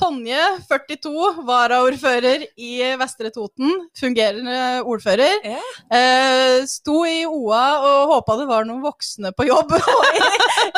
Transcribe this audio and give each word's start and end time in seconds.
Tonje, 0.00 0.40
42, 0.64 1.42
varaordfører 1.44 2.46
i 2.56 2.70
Vestre 3.00 3.28
Toten. 3.34 3.68
Fungerende 4.00 4.80
ordfører. 4.88 5.42
Yeah. 5.44 5.74
Eh, 5.92 6.56
sto 6.70 7.02
i 7.04 7.26
OA 7.28 7.64
og 7.84 8.14
håpa 8.14 8.38
det 8.40 8.48
var 8.48 8.64
noen 8.68 8.80
voksne 8.84 9.34
på 9.36 9.44
jobb 9.50 9.76
og 9.76 10.08
i, 10.08 10.24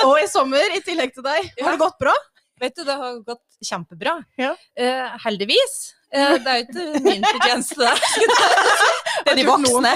og 0.09 0.17
i 0.19 0.27
sommer, 0.31 0.75
i 0.75 0.83
tillegg 0.83 1.15
til 1.15 1.27
deg. 1.27 1.53
Har 1.63 1.77
det 1.77 1.85
gått 1.85 2.01
bra? 2.03 2.17
Vet 2.63 2.75
du, 2.79 2.83
det 2.87 2.99
har 2.99 3.23
gått 3.27 3.63
kjempebra. 3.63 4.19
Ja. 4.43 4.57
Eh, 4.75 5.15
heldigvis. 5.25 5.79
Eh, 6.13 6.35
det 6.45 6.53
er 6.53 6.59
jo 6.59 6.65
ikke 6.67 7.05
min 7.07 7.25
fortjeneste, 7.25 7.77
det. 7.81 7.93
Det 9.23 9.33
er 9.33 9.39
de 9.39 9.45
voksne. 9.47 9.93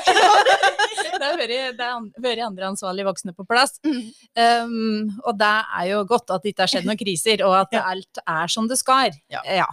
det 1.17 1.25
har 1.25 1.41
vært 2.23 2.43
andre 2.47 2.69
ansvarlige 2.71 3.09
voksne 3.09 3.35
på 3.35 3.47
plass. 3.49 3.77
Mm. 3.85 4.05
Um, 4.39 5.09
og 5.27 5.35
det 5.41 5.57
er 5.81 5.89
jo 5.91 6.05
godt 6.09 6.31
at 6.31 6.45
det 6.45 6.55
ikke 6.55 6.65
har 6.65 6.73
skjedd 6.73 6.87
noen 6.89 7.01
kriser, 7.01 7.43
og 7.47 7.57
at 7.65 7.75
alt 7.93 8.23
er 8.23 8.53
som 8.53 8.71
det 8.71 8.79
skal. 8.81 9.17
Ja. 9.33 9.43
Ja. 9.45 9.67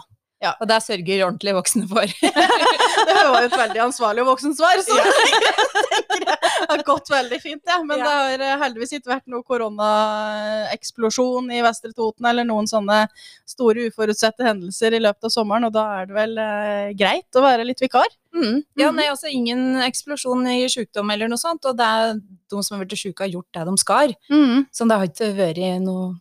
Ja. 0.43 0.51
Og 0.59 0.67
det 0.67 0.81
sørger 0.83 1.21
ordentlige 1.23 1.55
voksne 1.55 1.85
for. 1.87 2.03
Det 2.03 3.13
var 3.15 3.37
jo 3.45 3.47
et 3.47 3.53
veldig 3.55 3.79
ansvarlig 3.85 4.25
voksensvar, 4.27 4.81
så 4.83 4.97
jeg 4.99 5.13
tenker 5.19 6.25
det 6.25 6.32
har 6.69 6.83
gått 6.83 7.09
veldig 7.11 7.39
fint, 7.41 7.61
ja. 7.67 7.81
Men 7.83 7.99
Ja. 7.99 8.05
det 8.05 8.13
har 8.13 8.39
eh, 8.47 8.57
heldigvis 8.63 8.93
ikke 8.97 9.11
vært 9.13 9.27
noe 9.31 9.43
koronaeksplosjon 9.43 11.51
i 11.53 11.61
Vestre 11.65 11.93
Toten 11.95 12.25
eller 12.29 12.45
noen 12.47 12.67
sånne 12.69 13.03
store 13.49 13.87
uforutsette 13.89 14.45
hendelser 14.45 14.95
i 14.97 15.01
løpet 15.03 15.27
av 15.29 15.33
sommeren, 15.33 15.67
og 15.67 15.73
da 15.75 15.85
er 16.01 16.09
det 16.09 16.15
vel 16.17 16.37
eh, 16.41 16.93
greit 16.99 17.39
å 17.39 17.43
være 17.45 17.65
litt 17.67 17.81
vikar. 17.83 18.09
Mm. 18.33 18.63
Ja, 18.77 18.89
Mhm. 18.91 18.95
nei, 18.97 19.07
altså 19.09 19.27
ingen 19.29 19.75
eksplosjon 19.83 20.47
i 20.49 20.65
sykdom 20.67 21.11
eller 21.13 21.27
noe 21.27 21.37
sånt, 21.37 21.65
og 21.65 21.77
det 21.77 21.85
er 21.85 22.13
de 22.49 22.63
som 22.63 22.77
har 22.77 22.85
vært 22.85 22.97
syke 22.97 23.19
har 23.23 23.29
gjort 23.29 23.51
det 23.53 23.65
de 23.65 23.77
skal. 23.77 24.15
Så 24.73 24.87
det 24.87 24.97
har 24.97 25.07
ikke 25.07 25.35
vært 25.37 25.81
noe 25.81 26.15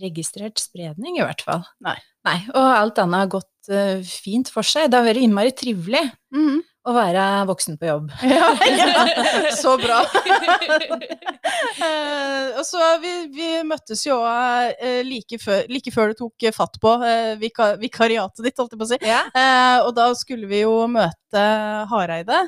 registrert 0.00 0.58
spredning, 0.58 1.18
i 1.18 1.22
hvert 1.24 1.42
fall. 1.42 1.64
Nei. 1.80 1.96
Nei, 2.24 2.46
og 2.54 2.76
alt 2.76 2.98
annet 2.98 3.20
har 3.20 3.26
gått 3.28 3.46
uh, 3.70 4.02
fint 4.02 4.48
for 4.48 4.62
seg. 4.62 4.90
Det 4.90 4.98
har 4.98 5.06
vært 5.06 5.22
innmari 5.22 5.52
trivelig 5.52 6.12
Mhm. 6.32 6.62
Å 6.90 6.96
være 6.96 7.24
voksen 7.50 7.78
på 7.80 7.88
jobb. 7.90 8.10
Ja, 8.30 8.50
ja, 8.64 9.50
så 9.62 9.76
bra. 9.80 10.02
Eh, 11.80 12.58
og 12.58 12.64
så 12.66 12.90
vi, 13.02 13.12
vi 13.34 13.48
møttes 13.66 14.04
jo 14.06 14.18
eh, 14.26 15.00
like, 15.06 15.38
før, 15.42 15.64
like 15.70 15.92
før 15.94 16.12
du 16.12 16.20
tok 16.22 16.48
fatt 16.56 16.78
på 16.82 16.94
eh, 17.06 17.34
vika, 17.40 17.72
vikariatet 17.80 18.44
ditt, 18.46 18.58
holdt 18.60 18.76
jeg 18.76 18.80
på 18.80 18.88
å 18.88 18.92
si. 18.92 19.00
Ja. 19.06 19.22
Og 19.86 19.94
da 19.96 20.10
skulle 20.18 20.50
vi 20.50 20.62
jo 20.64 20.74
møte 20.90 21.44
Hareide. 21.90 22.44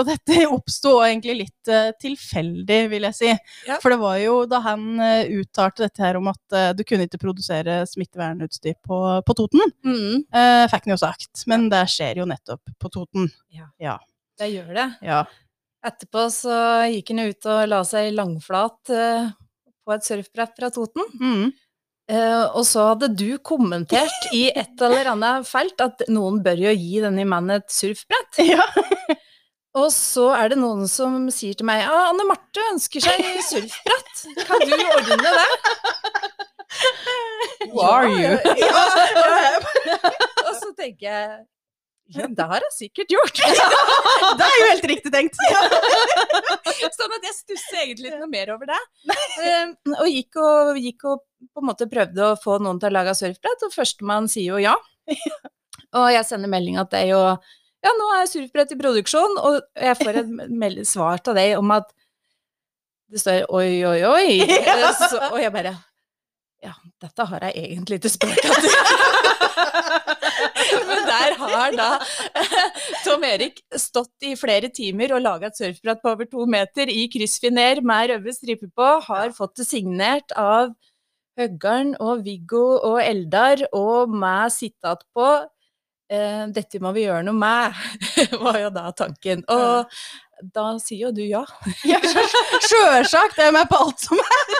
Og 0.00 0.08
dette 0.08 0.36
oppsto 0.54 0.94
egentlig 1.04 1.36
litt 1.42 1.70
uh, 1.70 1.90
tilfeldig, 2.00 2.78
vil 2.92 3.06
jeg 3.08 3.18
si. 3.18 3.32
Ja. 3.68 3.78
For 3.82 3.92
det 3.92 4.00
var 4.00 4.18
jo 4.22 4.36
da 4.48 4.62
han 4.64 4.86
uh, 5.00 5.34
uttalte 5.40 5.86
dette 5.86 6.04
her 6.04 6.18
om 6.20 6.30
at 6.32 6.56
uh, 6.56 6.70
du 6.76 6.84
kunne 6.88 7.06
ikke 7.08 7.20
produsere 7.22 7.82
smittevernutstyr 7.90 8.78
på, 8.80 9.00
på 9.26 9.36
Toten. 9.36 9.74
Mm. 9.84 10.24
Fikk 10.72 10.88
han 10.88 10.94
jo 10.94 11.00
sagt. 11.00 11.44
Men 11.50 11.68
det 11.72 11.84
skjer 11.92 12.22
jo 12.22 12.28
nettopp 12.28 12.72
på 12.80 12.92
Toten. 12.92 13.28
Ja, 13.52 13.98
Det 14.40 14.48
gjør 14.52 14.72
det. 14.78 14.88
Ja. 15.04 15.24
Etterpå 15.84 16.28
så 16.32 16.56
gikk 16.92 17.10
han 17.12 17.26
ut 17.26 17.50
og 17.50 17.64
la 17.68 17.82
seg 17.86 18.12
langflat 18.14 18.78
på 18.88 19.94
et 19.94 20.06
surfbrett 20.06 20.54
fra 20.56 20.70
Toten. 20.72 21.08
Mm. 21.18 21.50
Og 22.54 22.62
så 22.68 22.86
hadde 22.92 23.10
du 23.18 23.34
kommentert 23.42 24.28
i 24.34 24.44
et 24.50 24.84
eller 24.84 25.10
annet 25.14 25.48
felt 25.48 25.82
at 25.82 26.04
noen 26.12 26.40
bør 26.44 26.64
jo 26.68 26.74
gi 26.76 27.02
denne 27.02 27.26
mannen 27.28 27.58
et 27.58 27.74
surfbrett. 27.74 28.42
ja. 28.52 28.62
Og 29.80 29.88
så 29.94 30.26
er 30.36 30.52
det 30.52 30.58
noen 30.60 30.84
som 30.90 31.30
sier 31.32 31.56
til 31.56 31.64
meg 31.68 31.80
ja, 31.80 31.94
Anne 32.10 32.26
Marte 32.28 32.64
ønsker 32.74 33.04
seg 33.04 33.22
surfbrett. 33.48 34.24
Kan 34.44 34.66
du 34.68 34.74
ordne 34.76 35.16
det? 35.24 35.46
Who 37.70 37.80
are 37.80 38.10
you? 38.10 38.36
Ja, 38.58 38.84
ja. 39.08 39.62
Og 40.46 40.54
så 40.58 40.72
tenker 40.76 41.08
jeg 41.08 41.40
ja, 42.12 42.26
det 42.28 42.44
har 42.44 42.60
jeg 42.60 42.74
sikkert 42.76 43.12
gjort. 43.14 43.38
Det 44.38 44.44
er 44.44 44.56
jo 44.58 44.64
helt 44.68 44.86
riktig 44.90 45.12
tenkt. 45.14 45.38
Sånn 46.92 47.14
at 47.16 47.24
jeg 47.24 47.36
stusser 47.36 47.78
egentlig 47.86 48.10
ikke 48.10 48.20
noe 48.20 48.32
mer 48.32 48.52
over 48.52 48.68
det. 48.68 48.80
Eh, 49.40 49.70
og 49.94 50.08
gikk, 50.10 50.36
og 50.42 50.80
gikk 50.82 51.06
og 51.08 51.22
på 51.22 51.62
en 51.62 51.68
måte 51.70 51.88
prøvde 51.88 52.26
å 52.26 52.36
få 52.42 52.58
noen 52.60 52.82
til 52.82 52.90
å 52.90 52.96
lage 52.98 53.14
surfbrett, 53.16 53.64
og 53.64 53.72
førstemann 53.72 54.28
sier 54.32 54.52
jo 54.52 54.60
ja. 54.60 54.74
Og 55.96 56.10
jeg 56.12 56.28
sender 56.28 56.52
melding 56.52 56.76
at 56.82 56.92
det 56.92 57.06
er 57.06 57.10
jo 57.14 57.22
Ja, 57.82 57.90
nå 57.98 58.06
er 58.14 58.28
surfbrett 58.30 58.74
i 58.74 58.78
produksjon, 58.78 59.32
og 59.42 59.58
jeg 59.74 59.98
får 59.98 60.14
et 60.22 60.28
svar 60.92 61.16
til 61.24 61.34
deg 61.38 61.56
om 61.58 61.68
at 61.74 61.88
det 63.12 63.20
står 63.20 63.42
oi, 63.52 63.84
oi, 63.84 64.00
oi. 64.08 64.28
ja. 64.68 64.92
Så, 64.96 65.18
og 65.28 65.40
jeg 65.42 65.52
bare 65.54 65.74
Ja, 66.62 66.72
dette 67.02 67.22
har 67.28 67.40
jeg 67.48 67.54
egentlig 67.66 67.96
ikke 67.98 68.12
spurt 68.12 68.38
etter. 68.38 68.72
Men 70.88 71.00
der 71.08 71.30
har 71.40 71.70
da 71.74 71.88
Tom 73.02 73.24
Erik 73.26 73.56
stått 73.76 74.24
i 74.24 74.36
flere 74.38 74.68
timer 74.72 75.12
og 75.16 75.22
laga 75.24 75.46
et 75.50 75.58
surfbrett 75.58 76.00
på 76.02 76.10
over 76.14 76.26
to 76.30 76.46
meter 76.48 76.86
i 76.88 77.08
kryssfiner 77.12 77.80
med 77.84 78.10
røde 78.12 78.32
striper 78.36 78.70
på, 78.70 78.88
har 79.08 79.28
fått 79.36 79.56
det 79.58 79.66
signert 79.68 80.32
av 80.38 80.72
Høggarn 81.40 81.96
og 82.00 82.24
Viggo 82.26 82.78
og 82.78 83.02
Eldar, 83.02 83.58
og 83.74 84.08
med 84.14 84.52
sitat 84.54 85.02
på 85.16 85.28
eh, 86.12 86.44
'Dette 86.52 86.82
må 86.84 86.92
vi 86.96 87.06
gjøre 87.06 87.24
noe 87.28 87.38
med', 87.38 87.80
var 88.44 88.60
jo 88.60 88.74
da 88.74 88.90
tanken. 88.96 89.44
Og 89.52 89.88
da 90.50 90.64
sier 90.82 91.06
jo 91.06 91.10
du 91.14 91.22
ja. 91.22 91.42
Ja, 91.90 92.00
Sjølsagt 92.68 93.38
er 93.38 93.48
jeg 93.48 93.54
med 93.54 93.68
på 93.70 93.78
alt 93.84 94.02
som 94.02 94.18
er, 94.18 94.50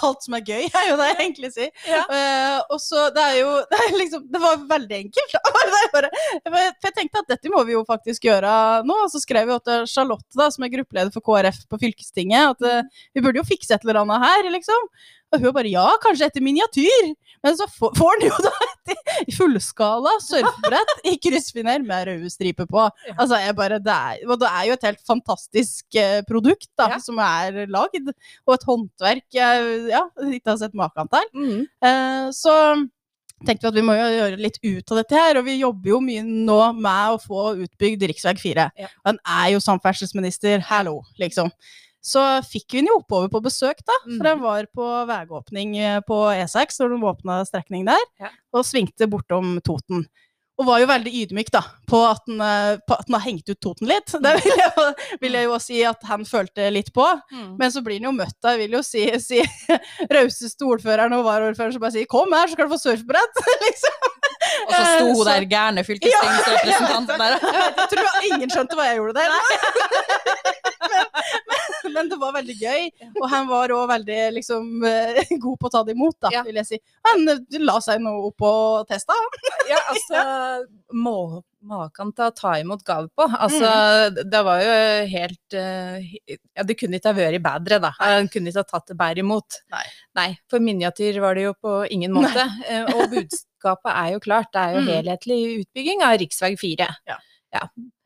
alt 0.00 0.24
som 0.24 0.36
er 0.38 0.44
gøy, 0.46 0.64
er 0.66 0.88
jo 0.88 0.96
det 1.00 1.08
jeg 1.10 1.18
egentlig 1.18 1.52
sier. 1.54 1.70
Ja. 1.88 2.02
Eh, 2.06 2.56
og 2.72 2.80
så 2.82 3.08
det 3.14 3.26
er 3.26 3.36
jo 3.42 3.52
det, 3.70 3.82
er 3.84 3.98
liksom, 3.98 4.26
det 4.32 4.42
var 4.42 4.64
veldig 4.70 4.98
enkelt. 5.04 5.36
er 5.36 5.92
bare, 5.94 6.10
for 6.46 6.88
jeg 6.88 6.96
tenkte 6.96 7.24
at 7.24 7.32
dette 7.34 7.52
må 7.52 7.62
vi 7.68 7.76
jo 7.76 7.84
faktisk 7.88 8.28
gjøre 8.30 8.54
nå. 8.88 8.98
Og 9.04 9.12
så 9.12 9.22
skrev 9.22 9.50
vi 9.50 9.60
til 9.68 9.86
Charlotte, 9.90 10.30
da, 10.38 10.48
som 10.52 10.66
er 10.66 10.74
gruppeleder 10.74 11.14
for 11.14 11.24
KrF 11.26 11.64
på 11.70 11.80
fylkestinget, 11.84 12.56
at 12.56 12.68
eh, 12.70 13.06
vi 13.16 13.24
burde 13.24 13.42
jo 13.42 13.48
fikse 13.48 13.74
et 13.76 13.86
eller 13.86 14.02
annet 14.04 14.24
her, 14.24 14.52
liksom. 14.56 14.88
Og 15.30 15.44
hun 15.44 15.52
bare 15.54 15.70
ja, 15.70 15.86
kanskje 16.02 16.26
etter 16.26 16.42
miniatyr. 16.42 17.12
Men 17.44 17.56
så 17.56 17.66
får 17.70 17.94
han 18.00 18.24
jo 18.26 18.36
da 18.44 18.50
et 18.90 19.30
fullskala 19.36 20.12
surfebrett 20.24 21.04
i 21.08 21.14
kryssfiner 21.22 21.84
med 21.86 22.08
røde 22.08 22.30
striper 22.32 22.66
på. 22.68 22.82
Altså, 23.14 23.38
jeg 23.40 23.56
bare, 23.56 23.78
det 23.80 23.94
er, 23.94 24.24
og 24.26 24.40
det 24.42 24.50
er 24.50 24.66
jo 24.68 24.76
et 24.76 24.86
helt 24.90 25.02
fantastisk 25.06 25.98
eh, 26.00 26.20
produkt 26.28 26.68
da, 26.78 26.90
Ja. 26.96 26.98
som 27.02 27.20
er 27.22 27.62
lagd, 27.70 28.10
og 28.46 28.54
et 28.56 28.66
håndverk 28.68 29.38
jeg 29.38 29.68
ja, 29.92 30.02
ikke 30.26 30.50
har 30.52 30.60
sett 30.64 30.74
maken 30.76 31.08
til. 31.12 31.28
Mm. 31.38 31.60
Eh, 31.88 32.30
så 32.36 32.56
tenkte 33.46 33.64
vi 33.64 33.70
at 33.70 33.78
vi 33.78 33.84
må 33.86 33.94
jo 33.96 34.08
gjøre 34.18 34.36
litt 34.42 34.58
ut 34.66 34.90
av 34.92 34.98
dette 35.00 35.16
her, 35.16 35.38
og 35.40 35.46
vi 35.46 35.54
jobber 35.62 35.94
jo 35.94 36.00
mye 36.04 36.24
nå 36.26 36.58
med 36.76 37.14
å 37.14 37.20
få 37.22 37.44
utbygd 37.64 38.02
rv. 38.10 38.18
4. 38.42 38.66
Ja. 38.82 38.90
Han 39.08 39.20
er 39.24 39.54
jo 39.54 39.62
samferdselsminister, 39.64 40.60
hallo, 40.68 40.98
liksom. 41.22 41.48
Så 42.00 42.20
fikk 42.48 42.72
vi 42.72 42.80
den 42.80 42.88
jo 42.88 43.00
oppover 43.02 43.28
på 43.28 43.42
besøk, 43.44 43.82
da. 43.84 43.96
For 44.06 44.24
den 44.24 44.40
var 44.40 44.64
på 44.72 44.86
veiåpning 45.10 45.76
eh, 45.78 46.00
på 46.06 46.22
E6 46.32 46.80
når 46.80 46.94
de 46.94 47.04
åpna 47.12 47.40
strekning 47.44 47.84
der, 47.88 48.04
Ja. 48.22 48.30
og 48.56 48.64
svingte 48.64 49.08
bortom 49.10 49.58
Toten. 49.60 50.06
Og 50.60 50.66
var 50.68 50.80
jo 50.82 50.88
veldig 50.90 51.12
ydmyk 51.22 51.48
da, 51.52 51.62
på 51.88 51.98
at 52.04 52.20
han, 52.28 52.40
eh, 52.44 52.96
har 53.14 53.22
hengt 53.24 53.48
ut 53.48 53.60
Toten 53.60 53.88
litt. 53.88 54.12
Det 54.24 54.32
vil 54.44 54.60
jeg, 54.60 54.94
vil 55.22 55.32
jeg 55.38 55.44
jo 55.48 55.58
si 55.60 55.78
at 55.88 56.02
han 56.08 56.24
følte 56.28 56.66
litt 56.72 56.90
på. 56.92 57.04
Mm. 57.32 57.54
Men 57.60 57.72
så 57.72 57.80
blir 57.84 57.96
han 58.00 58.10
jo 58.10 58.16
møtt 58.16 58.44
av, 58.48 58.58
vil 58.60 58.76
jo 58.76 58.82
si, 58.84 59.06
si 59.20 59.40
rauseste 60.16 60.64
ordføreren 60.68 61.16
og 61.16 61.24
varaordføreren 61.28 61.76
som 61.76 61.84
bare 61.84 61.96
sier 61.96 62.08
'kom 62.08 62.32
her, 62.32 62.48
så 62.48 62.56
skal 62.56 62.68
du 62.68 62.74
få 62.76 62.80
surfbrett'. 62.80 63.44
liksom. 63.66 64.08
Og 64.66 64.72
så 64.74 64.82
sto 64.84 65.06
hun 65.10 65.26
der 65.28 65.46
gærne 65.50 65.84
fylkestingsrepresentanten 65.86 67.20
der. 67.22 67.36
Jeg, 67.40 67.72
jeg 67.80 67.88
tror 67.94 68.26
ingen 68.30 68.52
skjønte 68.54 68.78
hva 68.78 68.86
jeg 68.90 69.00
gjorde 69.00 69.20
der. 69.20 69.30
men, 70.90 71.06
men, 71.50 71.92
men 71.96 72.10
det 72.12 72.18
var 72.22 72.34
veldig 72.38 72.56
gøy, 72.60 72.88
og 73.20 73.26
han 73.32 73.48
var 73.50 73.74
òg 73.76 73.86
veldig 73.92 74.20
liksom, 74.38 74.70
eh, 74.88 75.20
god 75.42 75.60
på 75.60 75.70
å 75.70 75.74
ta 75.76 75.84
det 75.86 75.96
imot, 75.96 76.16
da, 76.22 76.32
Ja. 76.34 76.42
vil 76.46 76.60
jeg 76.62 76.68
si. 76.72 76.80
Han 77.10 77.28
eh, 77.34 77.60
la 77.62 77.78
seg 77.84 78.02
nå 78.04 78.14
opp 78.30 78.46
og 78.50 78.88
testa. 78.90 79.16
Ja, 79.70 79.80
altså 79.92 80.24
må, 80.96 81.16
Maken 81.60 82.12
til 82.16 82.24
å 82.24 82.32
ta 82.32 82.54
imot 82.56 82.80
gave 82.86 83.08
på. 83.12 83.26
Altså, 83.36 83.68
det 84.16 84.40
var 84.46 84.62
jo 84.64 84.76
helt 85.12 85.56
eh, 85.60 86.06
Ja, 86.56 86.62
det 86.64 86.78
kunne 86.80 86.96
ikke 86.96 87.12
ha 87.12 87.16
vært 87.18 87.42
bedre, 87.44 87.78
da. 87.84 87.90
Han 88.00 88.28
kunne 88.32 88.48
ikke 88.48 88.62
ha 88.64 88.68
tatt 88.70 88.86
det 88.88 88.96
bedre 88.96 89.20
imot. 89.20 89.58
Nei. 90.16 90.28
for 90.48 90.58
miniatyr 90.58 91.20
var 91.20 91.34
det 91.36 91.42
jo 91.44 91.52
på 91.60 91.74
ingen 91.92 92.12
måte. 92.16 92.46
Eh, 92.68 92.84
Og 92.94 93.10
budskapet 93.12 93.92
er 93.92 94.12
jo 94.14 94.20
klart, 94.24 94.48
det 94.52 94.60
er 94.62 94.72
jo 94.78 94.80
Mm. 94.80 94.88
helhetlig 94.94 95.40
utbygging 95.60 96.02
av 96.02 96.16
rv. 96.16 96.56
4. 96.56 96.88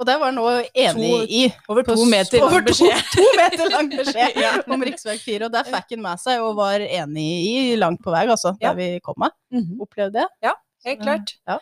Og 0.00 0.06
det 0.08 0.14
var 0.18 0.24
han 0.32 0.38
òg 0.40 0.68
enig 0.74 1.10
To- 1.12 1.26
i. 1.28 1.42
Over 1.68 1.82
to 1.84 2.04
meter 2.10 2.42
over 2.42 2.58
lang 2.58 2.64
beskjed. 2.66 3.02
To 3.14 3.24
meter 3.38 3.70
lang 3.70 3.90
beskjed 3.92 4.36
Ja. 4.44 4.52
om 4.66 4.82
rv. 4.82 4.98
4, 5.20 5.44
og 5.46 5.52
det 5.52 5.64
fikk 5.68 5.90
han 5.94 6.02
med 6.02 6.18
seg, 6.22 6.40
og 6.42 6.56
var 6.56 6.80
enig 6.80 7.26
i 7.46 7.76
langt 7.76 8.02
på 8.02 8.10
vei, 8.10 8.26
altså, 8.26 8.56
Ja. 8.60 8.72
der 8.72 8.76
vi 8.82 9.00
kom 9.00 9.14
med. 9.18 9.30
-hmm. 9.52 9.78
Opplevde 9.80 10.12
det. 10.20 10.28
Ja, 10.42 10.54
Helt 10.84 11.00
klart. 11.02 11.36
Ja. 11.46 11.58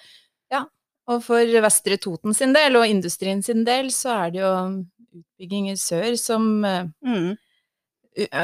Og 1.13 1.23
for 1.25 1.55
Vestre 1.65 1.99
Toten 2.01 2.35
sin 2.37 2.53
del, 2.57 2.77
og 2.81 2.87
industrien 2.89 3.43
sin 3.45 3.65
del, 3.69 3.91
så 3.95 4.15
er 4.27 4.31
det 4.35 4.41
jo 4.43 4.53
utbygging 5.23 5.71
i 5.73 5.79
sør 5.81 6.17
som 6.21 6.65
eh, 6.65 6.85
Mm. 7.05 7.33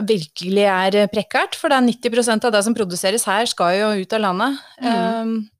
virkelig 0.08 0.64
er 0.64 1.06
prekkert, 1.12 1.54
for 1.54 1.68
det 1.68 1.76
er 1.76 1.86
90% 1.90 2.44
av 2.48 2.52
det 2.54 2.62
som 2.64 2.74
produseres 2.74 3.24
her, 3.28 3.44
skal 3.50 3.74
jo 3.76 3.88
ut 4.02 4.12
av 4.16 4.20
landet. 4.20 4.58
Mm. 4.80 5.22
Um, 5.22 5.50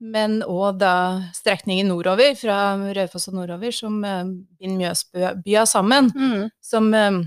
Men 0.00 0.42
òg 0.46 0.76
da 0.78 1.20
strekningen 1.34 1.88
nordover, 1.90 2.36
fra 2.38 2.76
Raufoss 2.94 3.28
og 3.28 3.34
nordover, 3.34 3.72
som 3.74 3.96
eh, 4.04 4.24
binder 4.60 4.92
Mjøsbya 4.94 5.64
sammen. 5.66 6.10
Mm. 6.14 6.50
Som 6.62 6.92
eh, 6.94 7.18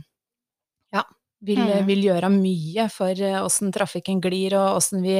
ja, 0.93 1.03
vil, 1.43 1.57
Mm. 1.59 1.85
vil 1.89 2.03
gjøre 2.05 2.29
mye 2.31 2.85
for 2.89 3.11
eh, 3.11 3.41
åssen 3.43 3.73
trafikken 3.75 4.21
glir, 4.23 4.53
og 4.55 4.77
åssen 4.79 5.03
vi 5.03 5.17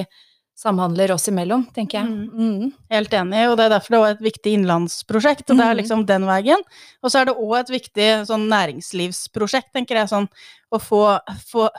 samhandler 0.62 1.10
oss 1.16 1.26
imellom, 1.32 1.64
tenker 1.74 1.98
jeg. 2.02 2.08
Mm. 2.30 2.72
Helt 2.94 3.14
enig, 3.18 3.40
og 3.50 3.56
det 3.58 3.66
er 3.66 3.74
derfor 3.74 3.96
det 3.96 4.02
er 4.02 4.16
et 4.16 4.26
viktig 4.28 4.52
innlandsprosjekt. 4.60 5.48
og 5.50 5.58
Det 5.58 5.66
er 5.66 5.74
Mhm. 5.74 5.80
liksom 5.82 6.06
den 6.06 6.26
veien. 6.30 6.62
Og 7.04 7.10
så 7.10 7.22
er 7.22 7.26
det 7.26 7.36
òg 7.38 7.60
et 7.60 7.72
viktig 7.74 8.10
sånn 8.30 8.46
næringslivsprosjekt, 8.48 9.72
tenker 9.74 9.96
jeg. 9.98 10.10
Sånn 10.12 10.28
å 10.72 10.80
få, 10.80 11.20
få 11.50 11.70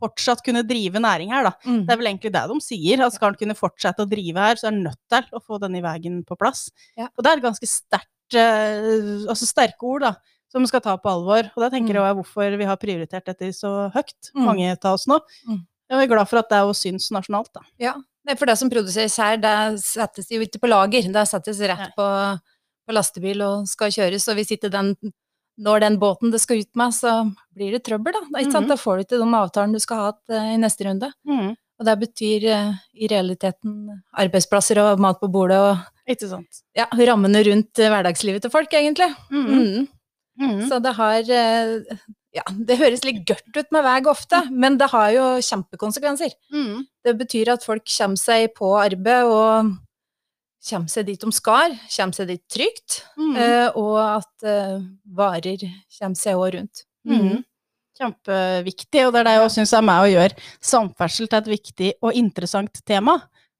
fortsatt 0.00 0.42
kunne 0.46 0.62
drive 0.66 0.94
næring 1.02 1.32
her, 1.34 1.42
da. 1.44 1.52
Mm. 1.66 1.84
Det 1.86 1.90
er 1.92 1.96
vel 1.98 2.06
egentlig 2.06 2.32
det 2.32 2.44
de 2.48 2.60
sier. 2.62 3.00
At 3.04 3.12
skal 3.12 3.32
han 3.32 3.34
kunne 3.40 3.56
fortsette 3.58 3.98
å 4.04 4.08
drive 4.08 4.36
her, 4.36 4.54
så 4.54 4.68
er 4.68 4.70
han 4.70 4.84
nødt 4.84 4.98
til 5.10 5.24
å 5.34 5.42
få 5.42 5.58
denne 5.60 5.82
veien 5.82 6.24
på 6.24 6.36
plass. 6.38 6.70
Ja. 6.96 7.08
Og 7.18 7.24
det 7.24 7.32
er 7.32 7.36
et 7.38 7.42
ganske 7.48 7.66
sterkt 7.66 8.06
eh, 8.34 9.26
Altså 9.28 9.46
sterke 9.48 9.82
ord, 9.82 10.02
da. 10.02 10.14
Som 10.52 10.64
skal 10.66 10.80
ta 10.80 10.96
på 10.96 11.10
alvor. 11.10 11.50
Og 11.56 11.60
det 11.64 11.72
tenker 11.72 11.92
Mm. 11.92 12.00
jeg 12.00 12.10
er 12.10 12.14
hvorfor 12.22 12.56
vi 12.58 12.64
har 12.64 12.76
prioritert 12.76 13.24
dette 13.24 13.48
så 13.52 13.90
høyt, 13.92 14.32
Mm. 14.34 14.44
mange 14.44 14.70
av 14.72 14.94
oss 14.94 15.06
nå. 15.06 15.18
Mm. 15.88 15.94
Jeg 15.96 16.04
er 16.04 16.12
glad 16.12 16.28
for 16.28 16.42
at 16.42 16.50
det 16.52 16.62
også 16.64 16.88
syns 16.88 17.10
nasjonalt, 17.14 17.50
da. 17.56 17.64
Ja, 17.80 17.94
for 18.36 18.50
det 18.50 18.58
som 18.60 18.70
produseres 18.72 19.16
her, 19.20 19.38
det 19.40 19.54
settes 19.80 20.28
jo 20.32 20.40
ikke 20.44 20.60
på 20.60 20.68
lager. 20.68 21.08
Det 21.12 21.24
settes 21.30 21.62
rett 21.64 21.94
på, 21.96 22.08
på 22.88 22.96
lastebil 22.96 23.40
og 23.46 23.68
skal 23.70 23.94
kjøres. 23.94 24.28
Og 24.28 24.36
hvis 24.36 24.52
ikke 24.56 24.72
den 24.72 24.94
når 25.58 25.82
den 25.82 25.96
båten 25.98 26.30
det 26.30 26.40
skal 26.42 26.62
ut 26.62 26.70
med, 26.78 26.94
så 26.94 27.12
blir 27.54 27.74
det 27.74 27.82
trøbbel, 27.86 28.14
da. 28.14 28.42
Sant? 28.46 28.66
Mhm. 28.66 28.68
Da 28.70 28.76
får 28.78 28.96
du 28.98 29.06
ikke 29.06 29.18
de 29.18 29.28
avtalene 29.40 29.74
du 29.74 29.82
skal 29.82 30.02
ha 30.04 30.10
eh, 30.30 30.52
i 30.54 30.60
neste 30.60 30.86
runde. 30.86 31.10
Mm. 31.26 31.56
Og 31.78 31.86
det 31.86 31.94
betyr 32.02 32.46
eh, 32.52 32.72
i 32.94 33.10
realiteten 33.10 34.02
arbeidsplasser 34.18 34.80
og 34.82 35.02
mat 35.02 35.18
på 35.20 35.30
bordet 35.30 35.58
og 35.58 35.82
Ikke 36.08 36.30
sant. 36.30 36.62
ja, 36.78 36.86
rammene 37.10 37.42
rundt 37.46 37.78
eh, 37.82 37.90
hverdagslivet 37.90 38.46
til 38.46 38.54
folk, 38.54 38.72
egentlig. 38.72 39.10
Mm. 39.30 39.50
Mm. 39.50 39.88
Mm. 40.38 40.60
Så 40.70 40.78
det 40.82 40.94
har 40.94 41.32
Ja, 42.36 42.42
det 42.52 42.76
høres 42.76 43.04
litt 43.06 43.22
gørt 43.26 43.56
ut 43.56 43.70
med 43.72 43.84
vei 43.86 43.98
ofte, 44.10 44.42
men 44.52 44.76
det 44.78 44.90
har 44.92 45.10
jo 45.14 45.26
kjempekonsekvenser. 45.40 46.34
Mm. 46.52 46.82
Det 47.04 47.14
betyr 47.16 47.54
at 47.54 47.64
folk 47.64 47.86
kommer 47.88 48.20
seg 48.20 48.50
på 48.58 48.72
arbeid 48.76 49.24
og 49.32 49.70
kommer 50.68 50.92
seg 50.92 51.06
dit 51.08 51.20
de 51.22 51.30
skal, 51.32 51.76
kommer 51.94 52.18
seg 52.18 52.28
dit 52.28 52.42
trygt, 52.52 53.02
Mm. 53.16 53.36
eh, 53.36 53.68
og 53.78 53.96
at 54.02 54.44
eh, 54.44 54.80
varer 55.16 55.62
kommer 55.98 56.18
seg 56.20 56.36
òg 56.36 56.54
rundt. 56.58 56.84
Mm. 57.08 57.44
Kjempeviktig, 57.98 59.06
og 59.06 59.12
det 59.14 59.20
er 59.20 59.24
det 59.26 59.32
jeg 59.34 59.42
også 59.46 59.58
syns 59.58 59.72
er 59.74 59.82
med 59.88 60.04
å 60.04 60.10
gjøre 60.12 60.36
samferdsel 60.60 61.28
til 61.28 61.38
et 61.38 61.50
viktig 61.50 61.92
og 62.02 62.14
interessant 62.14 62.84
tema. 62.86 63.16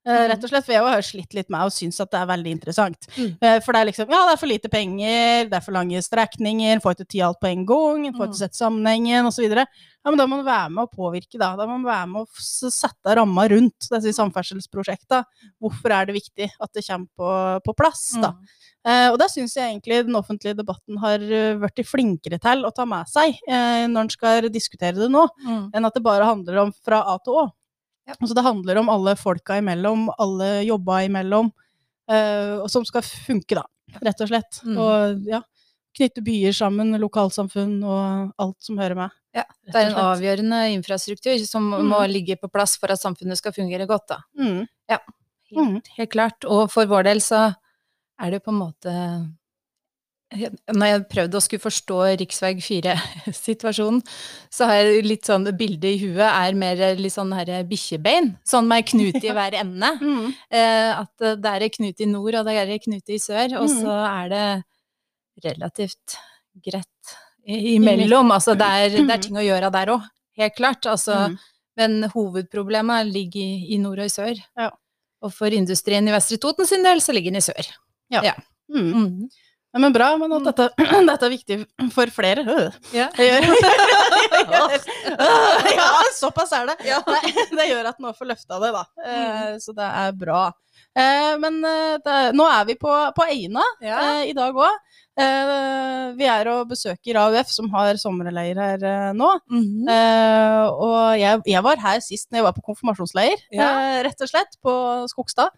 Eh, 0.09 0.17
Mm. 0.25 0.29
rett 0.31 0.43
og 0.43 0.49
slett, 0.49 0.65
for 0.65 0.73
jeg 0.73 0.81
har 0.81 1.01
slitt 1.05 1.33
litt 1.37 1.49
med 1.53 1.61
og 1.67 1.71
syns 1.75 1.99
at 2.01 2.09
det 2.09 2.19
er 2.19 2.25
veldig 2.31 2.51
interessant. 2.55 3.07
Mm. 3.15 3.37
Eh, 3.45 3.59
for 3.61 3.73
det 3.73 3.81
er 3.83 3.85
liksom, 3.91 4.09
ja, 4.09 4.21
det 4.25 4.33
er 4.33 4.41
for 4.41 4.49
lite 4.49 4.69
penger, 4.73 5.49
det 5.51 5.53
er 5.53 5.61
for 5.61 5.71
lange 5.75 6.01
strekninger, 6.01 6.81
får 6.81 6.95
ikke 6.97 7.07
tid 7.13 7.21
alt 7.27 7.39
på 7.39 7.51
en 7.51 7.65
gang, 7.69 8.07
får 8.15 8.25
Mm. 8.25 8.29
ikke 8.31 8.41
sett 8.41 8.57
sammenhengen, 8.57 9.27
osv. 9.29 9.45
Ja, 9.53 10.09
men 10.11 10.17
da 10.17 10.25
må 10.25 10.37
man 10.41 10.45
være 10.45 10.69
med 10.71 10.87
å 10.87 10.91
påvirke, 10.95 11.37
da. 11.37 11.55
Da 11.55 11.65
må 11.67 11.77
man 11.77 11.83
være 11.85 12.07
med 12.09 12.25
å 12.25 12.27
sette 12.71 13.15
ramma 13.15 13.47
rundt 13.51 13.89
disse 13.91 14.15
samferdselsprosjektene. 14.17 15.25
Hvorfor 15.61 15.91
er 15.91 16.05
det 16.09 16.15
viktig 16.15 16.49
at 16.59 16.73
det 16.73 16.85
kommer 16.87 17.07
på, 17.19 17.63
på 17.67 17.75
plass, 17.77 18.15
da. 18.19 18.31
Mm. 18.31 18.47
Eh, 18.89 19.07
og 19.11 19.17
det 19.19 19.27
syns 19.29 19.53
jeg 19.59 19.67
egentlig 19.81 20.05
den 20.07 20.15
offentlige 20.15 20.55
debatten 20.55 20.97
har 21.03 21.19
blitt 21.19 21.85
flinkere 21.85 22.39
til 22.41 22.63
å 22.65 22.73
ta 22.73 22.85
med 22.87 23.05
seg 23.11 23.35
eh, 23.47 23.85
når 23.91 24.01
en 24.07 24.09
skal 24.09 24.49
diskutere 24.49 24.95
det 24.95 25.11
nå, 25.11 25.27
Mm. 25.45 25.69
enn 25.75 25.85
at 25.85 25.93
det 25.93 26.01
bare 26.03 26.23
handler 26.25 26.57
om 26.63 26.71
fra 26.83 27.03
A 27.05 27.17
til 27.23 27.33
Å. 27.33 27.51
Ja. 28.09 28.15
Altså 28.17 28.33
det 28.37 28.43
handler 28.45 28.79
om 28.81 28.89
alle 28.89 29.13
folka 29.19 29.59
imellom, 29.61 30.07
alle 30.17 30.63
jobba 30.65 31.03
imellom, 31.05 31.51
uh, 32.09 32.65
som 32.71 32.85
skal 32.87 33.05
funke, 33.05 33.53
da, 33.59 33.63
rett 34.01 34.23
og 34.25 34.31
slett. 34.31 34.59
Mm. 34.65 34.77
Og 34.81 35.29
ja, 35.29 35.41
knytte 35.99 36.23
byer 36.25 36.55
sammen, 36.57 36.95
lokalsamfunn 37.01 37.77
og 37.85 38.33
alt 38.41 38.57
som 38.65 38.81
hører 38.81 38.97
med. 38.97 39.15
Ja, 39.37 39.43
Det 39.69 39.75
er 39.77 39.91
en 39.91 39.99
avgjørende 40.01 40.59
infrastruktur 40.73 41.37
som 41.45 41.69
Mm. 41.69 41.85
må 41.91 41.99
ligge 42.09 42.35
på 42.41 42.49
plass 42.51 42.77
for 42.81 42.89
at 42.91 42.97
samfunnet 42.99 43.37
skal 43.37 43.53
fungere 43.53 43.85
godt. 43.85 44.07
Da. 44.07 44.17
Mm. 44.37 44.67
Helt, 44.89 45.05
Mm. 45.55 45.81
helt 45.97 46.09
klart. 46.11 46.45
Og 46.45 46.71
for 46.71 46.85
vår 46.85 47.03
del 47.03 47.17
så 47.21 47.55
er 48.19 48.31
det 48.31 48.43
på 48.43 48.49
en 48.51 48.59
måte 48.59 49.35
Når 50.29 50.85
jeg 50.91 51.03
prøvde 51.09 51.39
å 51.39 51.41
skulle 51.41 51.63
forstå 51.63 51.95
rv. 52.19 52.25
4-situasjonen, 52.61 54.01
så 54.55 54.67
har 54.69 54.75
jeg 54.83 55.05
litt 55.07 55.25
sånn 55.29 55.47
Bildet 55.57 55.89
i 55.95 56.01
huet 56.03 56.21
er 56.27 56.57
mer 56.59 56.83
litt 56.99 57.15
sånn 57.15 57.33
her 57.33 57.49
bikkjebein. 57.69 58.35
Sånn 58.45 58.67
med 58.69 58.85
knut 58.91 59.17
i 59.23 59.33
hver 59.35 59.57
ende. 59.63 59.89
Mm. 60.09 60.27
Eh, 60.53 60.91
at 60.99 61.21
eh, 61.25 61.35
det 61.41 61.49
er 61.55 61.65
en 61.65 61.73
knute 61.73 62.03
i 62.05 62.09
nord, 62.09 62.35
og 62.39 62.45
det 62.47 62.53
er 62.61 62.69
en 62.75 62.79
knute 62.83 63.15
i 63.15 63.19
sør. 63.21 63.57
Og 63.61 63.67
Mm. 63.69 63.79
så 63.81 63.95
er 64.05 64.29
det 64.29 64.45
relativt 65.45 66.17
greit 66.65 67.13
imellom. 67.49 68.29
Altså 68.35 68.55
det 68.57 68.67
er, 68.67 68.89
det 68.99 69.13
er 69.15 69.21
ting 69.23 69.37
å 69.39 69.45
gjøre 69.45 69.71
der 69.73 69.91
òg, 69.95 70.05
helt 70.37 70.55
klart. 70.57 70.85
Altså, 70.85 71.29
Mm. 71.29 71.37
Men 71.79 72.03
hovedproblemet 72.11 73.07
ligger 73.07 73.39
i, 73.39 73.73
i 73.75 73.77
nord 73.79 73.99
og 74.03 74.09
i 74.09 74.11
sør. 74.11 74.35
Ja. 74.59 74.69
Og 75.23 75.31
for 75.31 75.47
industrien 75.55 76.07
i 76.07 76.11
Vestre 76.11 76.35
Toten 76.37 76.67
sin 76.67 76.83
del, 76.83 76.99
så 76.99 77.13
ligger 77.15 77.31
den 77.31 77.39
i 77.39 77.45
sør. 77.45 77.69
Mm. 78.67 78.89
Mm. 78.93 79.29
Ja, 79.69 79.79
men 79.79 79.93
bra, 79.93 80.07
men 80.17 80.31
at 80.33 80.47
dette, 80.49 80.69
dette 81.11 81.27
er 81.27 81.33
viktig 81.33 81.57
for 81.93 82.09
flere. 82.13 82.41
Ja. 82.95 83.09
Det 83.13 83.27
gjør, 83.27 83.45
ja, 85.77 85.89
såpass 86.17 86.53
er 86.57 86.71
det. 86.71 86.77
Nei, 87.05 87.33
det 87.59 87.67
gjør 87.69 87.91
at 87.91 88.01
nå 88.01 88.13
får 88.17 88.31
løfta 88.31 88.57
det, 88.63 88.71
da. 88.73 88.83
Eh, 89.05 89.51
Så 89.61 89.75
det 89.77 89.85
er 89.85 90.15
bra. 90.17 90.47
Eh, 90.97 91.35
Men 91.43 91.59
eh, 91.69 91.99
det, 92.01 92.17
nå 92.37 92.47
er 92.49 92.65
vi 92.65 92.79
på, 92.81 92.95
på 93.13 93.27
Eina 93.29 93.65
i 94.25 94.33
dag 94.37 94.57
òg. 94.57 94.97
Vi 95.19 96.27
er 96.31 96.47
og 96.47 96.69
besøker 96.71 97.17
AUF, 97.19 97.49
som 97.51 97.67
har 97.73 97.97
sommerleir 97.99 98.55
her 98.55 99.13
nå. 99.13 99.29
Mm 99.51 99.63
-hmm. 99.65 100.69
og 100.71 101.19
jeg, 101.19 101.41
jeg 101.45 101.63
var 101.63 101.75
her 101.75 101.99
sist 101.99 102.31
når 102.31 102.37
jeg 102.37 102.43
var 102.45 102.53
på 102.55 102.61
konfirmasjonsleir, 102.61 103.35
rett 104.07 104.21
og 104.21 104.29
slett, 104.29 104.55
på 104.63 104.71
Skogstad. 105.11 105.51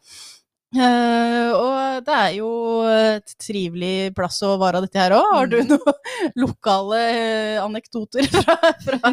Eh, 0.71 1.49
og 1.51 2.05
det 2.07 2.13
er 2.15 2.35
jo 2.37 2.49
et 2.87 3.33
trivelig 3.43 4.13
plass 4.15 4.37
å 4.47 4.53
være 4.61 4.79
dette 4.85 5.01
her 5.01 5.15
òg. 5.17 5.25
Har 5.35 5.49
du 5.51 5.57
Mm. 5.61 5.67
noen 5.73 5.97
lokale 6.43 6.99
uh, 7.11 7.65
anekdoter 7.65 8.23
fra, 8.31 8.55
fra, 8.85 9.11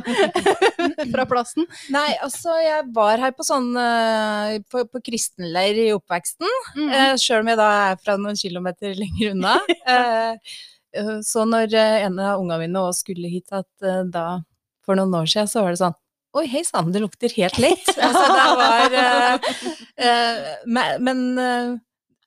fra 1.12 1.26
plassen? 1.28 1.66
Nei, 1.94 2.12
altså 2.22 2.54
jeg 2.62 2.86
var 2.94 3.18
her 3.18 3.34
på 3.34 3.46
sånn 3.46 3.72
uh, 3.74 4.54
på, 4.70 4.84
på 4.86 5.02
kristenleir 5.10 5.82
i 5.82 5.90
oppveksten. 5.96 6.46
Mm. 6.78 6.94
Sjøl 7.18 7.42
om 7.42 7.50
jeg 7.52 7.60
da 7.60 7.68
er 7.90 8.00
fra 8.04 8.16
noen 8.22 8.38
kilometer 8.38 8.94
lenger 8.98 9.34
unna. 9.34 9.58
Så 11.28 11.44
når 11.44 11.74
en 11.76 12.16
av 12.22 12.40
ungene 12.40 12.62
mine 12.64 12.80
også 12.80 13.04
skulle 13.04 13.28
hit, 13.30 13.50
at 13.52 13.68
da 14.08 14.38
for 14.86 14.96
noen 14.96 15.12
år 15.18 15.26
siden, 15.28 15.50
så 15.50 15.60
var 15.62 15.74
det 15.74 15.82
sånn 15.82 15.94
Oi, 16.36 16.44
hei 16.50 16.62
sann, 16.66 16.90
det 16.92 17.00
lukter 17.02 17.32
helt 17.38 17.58
likt. 17.62 17.88
altså, 18.06 18.24
det 18.36 18.48
var 18.60 18.96
uh, 18.98 19.52
uh, 20.04 20.96
Men 21.00 21.22
uh, 21.40 21.76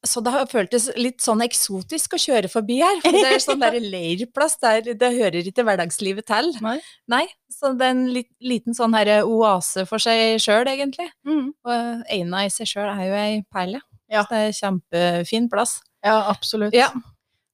så 0.01 0.23
det 0.25 0.33
har 0.33 0.47
føltes 0.49 0.87
litt 0.97 1.21
sånn 1.21 1.43
eksotisk 1.45 2.15
å 2.17 2.21
kjøre 2.21 2.49
forbi 2.49 2.79
her. 2.81 2.97
For 3.03 3.13
det 3.13 3.35
er 3.35 3.43
sånn 3.43 3.61
der 3.61 3.77
leirplass 3.77 4.57
der 4.63 4.81
det 4.97 5.11
hører 5.13 5.45
ikke 5.45 5.65
hverdagslivet 5.67 6.25
til. 6.31 6.49
Nei. 6.65 6.79
Nei, 7.11 7.25
så 7.53 7.75
det 7.77 7.85
er 7.85 7.93
en 7.93 8.07
lit, 8.15 8.31
liten 8.41 8.77
sånn 8.77 8.97
her 8.97 9.13
oase 9.21 9.85
for 9.89 10.01
seg 10.01 10.41
sjøl, 10.41 10.65
egentlig. 10.71 11.11
Mm. 11.27 11.51
Og 11.53 12.03
Eina 12.09 12.45
i 12.47 12.51
seg 12.53 12.73
sjøl 12.73 12.89
er 12.89 13.05
jo 13.05 13.21
ei 13.21 13.39
perle. 13.53 13.83
Ja. 14.11 14.25
Så 14.25 14.33
det 14.33 14.41
er 14.41 14.49
en 14.49 14.57
kjempefin 14.57 15.51
plass. 15.53 15.77
Ja, 16.01 16.17
absolutt. 16.33 16.73
Ja. 16.73 16.89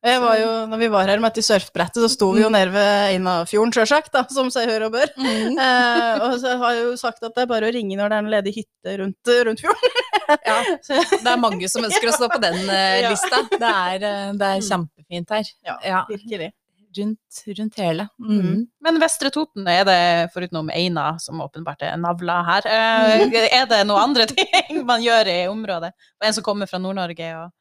Jeg 0.07 0.21
var 0.23 0.35
jo, 0.39 0.49
når 0.71 0.79
vi 0.81 0.87
var 0.93 1.09
her 1.11 1.19
med 1.23 1.33
dette 1.35 1.43
surfbrettet, 1.45 1.99
så 2.03 2.09
sto 2.13 2.29
vi 2.35 2.41
jo 2.45 2.49
nede 2.53 2.71
ved 2.71 3.13
Einafjorden, 3.17 3.73
sjølsagt, 3.75 4.11
da, 4.13 4.23
som 4.31 4.49
seg 4.53 4.69
hør 4.71 4.87
og 4.87 4.95
bør. 4.97 5.11
Eh, 5.67 6.21
og 6.23 6.35
så 6.41 6.53
har 6.61 6.75
jeg 6.77 6.83
jo 6.85 6.93
sagt 6.99 7.23
at 7.25 7.33
det 7.35 7.43
er 7.43 7.49
bare 7.49 7.67
å 7.69 7.73
ringe 7.73 7.97
når 7.97 8.11
det 8.11 8.17
er 8.17 8.23
en 8.25 8.31
ledig 8.31 8.53
hytte 8.59 8.93
rundt, 9.01 9.31
rundt 9.47 9.63
fjorden. 9.63 9.97
Ja. 10.45 10.57
Det 10.87 11.31
er 11.31 11.39
mange 11.39 11.67
som 11.71 11.85
ønsker 11.87 12.09
å 12.11 12.15
stå 12.15 12.27
på 12.33 12.39
den 12.43 12.57
eh, 12.69 13.07
lista. 13.09 13.41
Det 13.51 13.73
er, 13.73 14.05
eh, 14.07 14.31
det 14.37 14.47
er 14.53 14.61
Mm. 14.61 14.65
kjempefint 14.69 15.29
her. 15.35 15.51
Ja, 15.65 15.75
Ja, 15.85 16.01
virkelig. 16.09 16.49
rundt, 16.97 17.41
rundt 17.59 17.75
hele. 17.77 18.07
Mm. 18.19 18.37
Mm. 18.41 18.61
Men 18.81 18.99
Vestre 19.01 19.29
Toten, 19.33 19.67
er 19.69 19.83
det 19.85 19.97
foruten 20.33 20.69
Eina, 20.73 21.07
som 21.21 21.41
åpenbart 21.43 21.83
er 21.85 21.97
navla 22.01 22.39
her, 22.47 22.67
eh, 22.67 23.27
er 23.61 23.65
det 23.69 23.83
noen 23.87 24.03
andre 24.09 24.25
ting 24.33 24.83
man 24.85 25.01
gjør 25.03 25.27
i 25.31 25.37
området? 25.51 25.91
Og 26.21 26.27
en 26.27 26.33
som 26.37 26.43
kommer 26.43 26.67
fra 26.69 26.79
Nord-Norge 26.81 27.29
og 27.37 27.51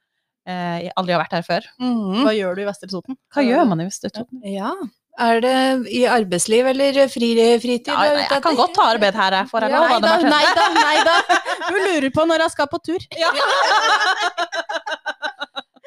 eh, 0.47 0.87
aldri 0.97 1.17
har 1.17 1.23
vært 1.25 1.35
her 1.38 1.47
før. 1.47 1.67
Mm. 1.83 2.23
Hva 2.26 2.37
gjør 2.37 2.57
du 2.57 2.62
i 2.62 2.69
Vestre 2.69 2.91
Toten? 2.93 3.19
Hva 3.35 3.45
gjør 3.47 3.67
man 3.73 3.83
i 3.83 3.88
Vestre 3.88 4.12
Toten? 4.15 4.41
Ja. 4.47 4.73
Er 5.17 5.41
det 5.41 5.57
i 5.97 6.03
arbeidsliv 6.12 6.67
eller 6.75 6.99
fri, 7.09 7.31
fritid? 7.62 7.88
Ja, 7.88 8.12
nei, 8.12 8.26
jeg 8.26 8.43
kan 8.45 8.59
godt 8.59 8.75
ta 8.76 8.91
arbeid 8.93 9.17
her, 9.17 9.38
jeg. 9.41 9.49
Får 9.49 9.65
jeg 9.65 9.73
Ja, 9.73 9.81
lov 9.81 9.95
Nei 9.95 10.00
da, 10.05 10.17
nei 10.29 10.47
da, 10.59 10.67
nei 10.76 10.97
da. 11.09 11.15
Hun 11.71 11.79
lurer 11.87 12.11
på 12.12 12.26
når 12.29 12.45
jeg 12.45 12.57
skal 12.57 12.69
på 12.73 12.83
tur. 12.85 13.07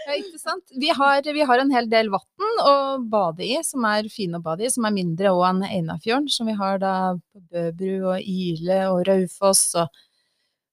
Ja, 0.09 0.15
ikke 0.17 0.39
sant? 0.41 0.71
Vi 0.81 0.89
har, 0.89 1.21
vi 1.21 1.43
har 1.45 1.61
en 1.61 1.69
hel 1.69 1.85
del 1.85 2.07
vann 2.09 2.61
å 2.65 2.71
bade 3.11 3.45
i, 3.45 3.59
som 3.61 3.83
er 3.85 4.07
fine 4.09 4.39
å 4.39 4.41
bade 4.41 4.65
i, 4.65 4.69
som 4.73 4.87
er 4.89 4.95
mindre 4.95 5.29
òg 5.35 5.43
enn 5.51 5.59
Einafjorden, 5.67 6.25
som 6.33 6.49
vi 6.49 6.55
har 6.57 6.79
da 6.81 6.93
på 7.13 7.43
Bøbru 7.53 8.15
og 8.15 8.23
Ile 8.25 8.79
og 8.89 9.03
Raufoss 9.05 9.67
og 9.77 9.99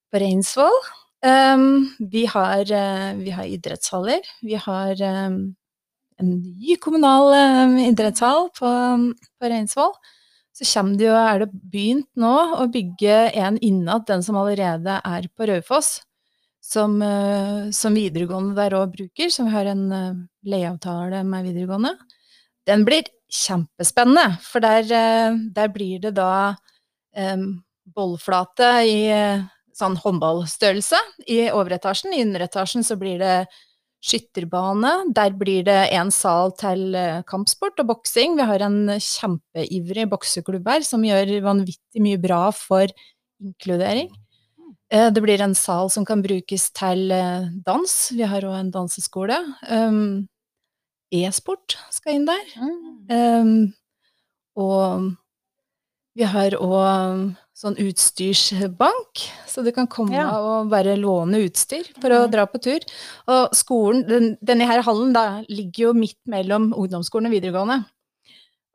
på 0.09 0.23
Reinsvoll. 0.23 0.79
Um, 1.27 1.95
vi, 1.99 2.27
har, 2.27 2.61
uh, 2.73 3.15
vi 3.19 3.31
har 3.35 3.45
idrettshaller. 3.45 4.21
Vi 4.43 4.55
har 4.55 5.01
um, 5.03 5.39
en 6.21 6.35
ny 6.43 6.77
kommunal 6.77 7.33
um, 7.35 7.79
idrettshall 7.83 8.51
på, 8.55 8.71
på 9.41 9.51
Reinsvoll. 9.51 9.95
Så 10.55 10.69
kommer 10.71 10.95
det 10.97 11.09
jo, 11.09 11.17
er 11.19 11.43
det 11.43 11.49
begynt 11.73 12.09
nå 12.21 12.35
å 12.61 12.69
bygge 12.73 13.17
en 13.43 13.59
innad 13.59 14.07
den 14.09 14.23
som 14.23 14.39
allerede 14.39 15.01
er 15.03 15.27
på 15.35 15.49
Raufoss. 15.51 15.97
Som, 16.63 17.01
uh, 17.03 17.73
som 17.75 17.99
videregående 17.99 18.55
der 18.59 18.79
òg 18.79 18.95
bruker, 18.95 19.31
som 19.31 19.49
vi 19.49 19.57
har 19.57 19.73
en 19.73 19.85
uh, 19.91 20.23
leieavtale 20.47 21.25
med 21.27 21.49
videregående. 21.49 21.95
Den 22.67 22.87
blir 22.87 23.07
kjempespennende, 23.31 24.39
for 24.47 24.63
der, 24.63 24.87
der 25.55 25.69
blir 25.75 25.99
det 26.03 26.13
da 26.15 26.55
bollflate 27.95 28.71
i 28.87 28.99
sånn 29.77 29.97
håndballstørrelse 30.01 30.99
i 31.29 31.47
overetasjen. 31.53 32.15
I 32.17 32.25
underetasjen 32.25 32.87
så 32.87 32.97
blir 33.01 33.21
det 33.21 33.37
skytterbane. 34.07 34.93
Der 35.17 35.35
blir 35.37 35.65
det 35.67 35.79
en 35.97 36.13
sal 36.15 36.53
til 36.61 36.95
eh, 36.97 37.23
kampsport 37.29 37.81
og 37.83 37.91
boksing. 37.91 38.37
Vi 38.39 38.47
har 38.49 38.65
en 38.67 38.79
kjempeivrig 39.03 40.07
bokseklubb 40.13 40.69
her 40.71 40.87
som 40.87 41.05
gjør 41.05 41.39
vanvittig 41.45 42.05
mye 42.05 42.21
bra 42.23 42.45
for 42.55 42.93
inkludering. 43.43 44.13
Eh, 44.93 45.09
det 45.11 45.23
blir 45.25 45.43
en 45.43 45.57
sal 45.59 45.91
som 45.91 46.07
kan 46.07 46.23
brukes 46.25 46.71
til 46.77 47.11
eh, 47.13 47.49
dans. 47.67 47.97
Vi 48.15 48.27
har 48.27 48.47
òg 48.47 48.59
en 48.61 48.73
danseskole. 48.75 49.39
Um, 49.69 50.29
e-sport 51.15 51.79
skal 51.95 52.21
inn 52.21 52.29
der. 52.29 52.53
Um, 53.11 53.73
og 54.57 55.11
vi 56.17 56.29
har 56.31 56.57
òg 56.61 57.35
sånn 57.57 57.79
utstyrsbank, 57.81 59.23
så 59.49 59.63
du 59.65 59.71
kan 59.73 59.89
komme 59.89 60.19
ja. 60.19 60.29
og 60.37 60.69
bare 60.73 60.99
låne 61.01 61.41
utstyr 61.47 61.89
for 62.03 62.13
å 62.13 62.27
dra 62.29 62.45
på 62.51 62.61
tur. 62.61 62.85
Og 63.33 63.55
skolen, 63.57 64.03
den, 64.09 64.27
denne 64.45 64.69
her 64.69 64.85
hallen 64.85 65.15
da, 65.17 65.27
ligger 65.49 65.89
jo 65.89 65.93
midt 65.97 66.21
mellom 66.29 66.75
ungdomsskolen 66.77 67.31
og 67.31 67.37
videregående. 67.39 67.79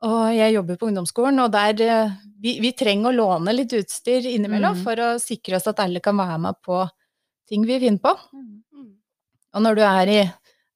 Og 0.02 0.32
jeg 0.34 0.56
jobber 0.56 0.80
på 0.80 0.88
ungdomsskolen, 0.90 1.38
og 1.44 1.52
der 1.54 1.84
eh, 1.86 2.16
vi, 2.42 2.56
vi 2.64 2.72
trenger 2.74 3.12
å 3.12 3.14
låne 3.20 3.54
litt 3.54 3.74
utstyr 3.78 4.26
innimellom 4.32 4.80
mm. 4.80 4.82
for 4.82 4.98
å 4.98 5.10
sikre 5.22 5.60
oss 5.60 5.70
at 5.70 5.82
alle 5.84 6.02
kan 6.02 6.18
være 6.18 6.40
med 6.42 6.58
på 6.66 6.82
ting 7.46 7.62
vi 7.68 7.78
finner 7.84 8.02
på. 8.02 8.16
Mm. 8.34 8.88
Og 9.52 9.62
når 9.62 9.78
du 9.78 9.82
er 9.86 10.10
i 10.10 10.20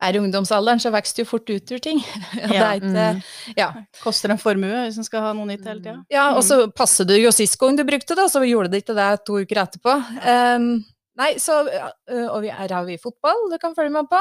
er 0.03 0.17
i 0.17 0.21
ungdomsalderen, 0.21 0.81
så 0.83 0.93
vokser 0.93 1.17
det 1.17 1.25
jo 1.25 1.29
fort 1.31 1.51
ut 1.51 1.73
ur 1.73 1.81
ting. 1.83 2.03
ja, 2.57 2.73
ikke, 2.77 2.91
mm. 2.93 3.23
ja. 3.57 3.69
Koster 4.03 4.33
en 4.33 4.41
formue 4.41 4.83
hvis 4.85 4.99
en 5.01 5.07
skal 5.07 5.25
ha 5.25 5.33
noe 5.37 5.49
nytt 5.49 5.65
hele 5.65 5.81
tida. 5.81 5.97
Ja, 6.13 6.29
og 6.37 6.43
så 6.47 6.67
passer 6.77 7.09
du 7.09 7.15
jo 7.17 7.33
sist 7.35 7.57
gang 7.61 7.79
du 7.79 7.85
brukte 7.89 8.19
det, 8.19 8.29
så 8.33 8.45
gjorde 8.45 8.73
det 8.73 8.83
ikke 8.85 8.97
det 8.99 9.09
to 9.27 9.41
uker 9.41 9.63
etterpå. 9.65 9.97
Um, 10.27 10.69
nei, 11.17 11.31
så 11.43 11.63
Og 11.65 12.43
vi 12.45 12.53
er, 12.53 12.69
har 12.69 12.85
vi 12.89 13.01
fotball 13.01 13.49
du 13.53 13.57
kan 13.63 13.77
følge 13.77 13.95
med 13.97 14.11
på. 14.11 14.21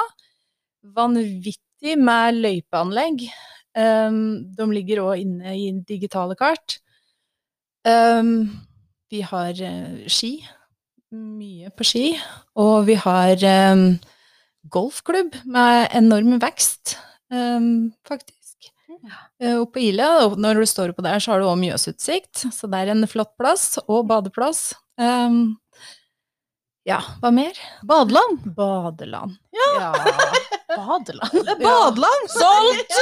Vanvittig 0.96 2.00
med 2.00 2.40
løypeanlegg. 2.40 3.28
Um, 3.76 4.20
de 4.56 4.72
ligger 4.72 5.04
òg 5.04 5.26
inne 5.26 5.58
i 5.60 5.68
digitale 5.84 6.38
kart. 6.40 6.80
Um, 7.86 8.48
vi 9.12 9.20
har 9.28 9.60
uh, 9.60 10.06
ski. 10.08 10.38
Mye 11.12 11.70
på 11.76 11.86
ski. 11.88 12.06
Og 12.64 12.88
vi 12.88 12.96
har 13.04 13.44
um, 13.76 13.90
golfklubb 14.72 15.36
med 15.46 15.90
enorm 15.96 16.38
vekst, 16.42 16.98
um, 17.34 17.92
faktisk. 18.08 18.72
Uh, 19.44 19.60
oppe 19.62 19.76
på 19.78 19.84
Ila, 19.90 20.10
og 20.26 20.40
når 20.42 20.62
du 20.62 20.70
står 20.70 20.94
oppå 20.94 21.04
der, 21.06 21.20
så 21.22 21.34
har 21.34 21.44
du 21.44 21.50
òg 21.50 21.60
Mjøsutsikt, 21.62 22.48
så 22.54 22.70
det 22.72 22.82
er 22.82 22.94
en 22.94 23.08
flott 23.10 23.36
plass, 23.40 23.76
og 23.86 24.08
badeplass. 24.10 24.72
Um, 24.98 25.58
ja, 26.86 27.00
hva 27.22 27.32
mer? 27.34 27.58
Badeland. 27.84 28.44
Badeland. 28.58 29.38
Ja. 29.58 29.70
ja. 29.82 29.92
Badeland. 30.76 31.34
Badeland! 31.62 32.30
Solgt! 32.30 32.94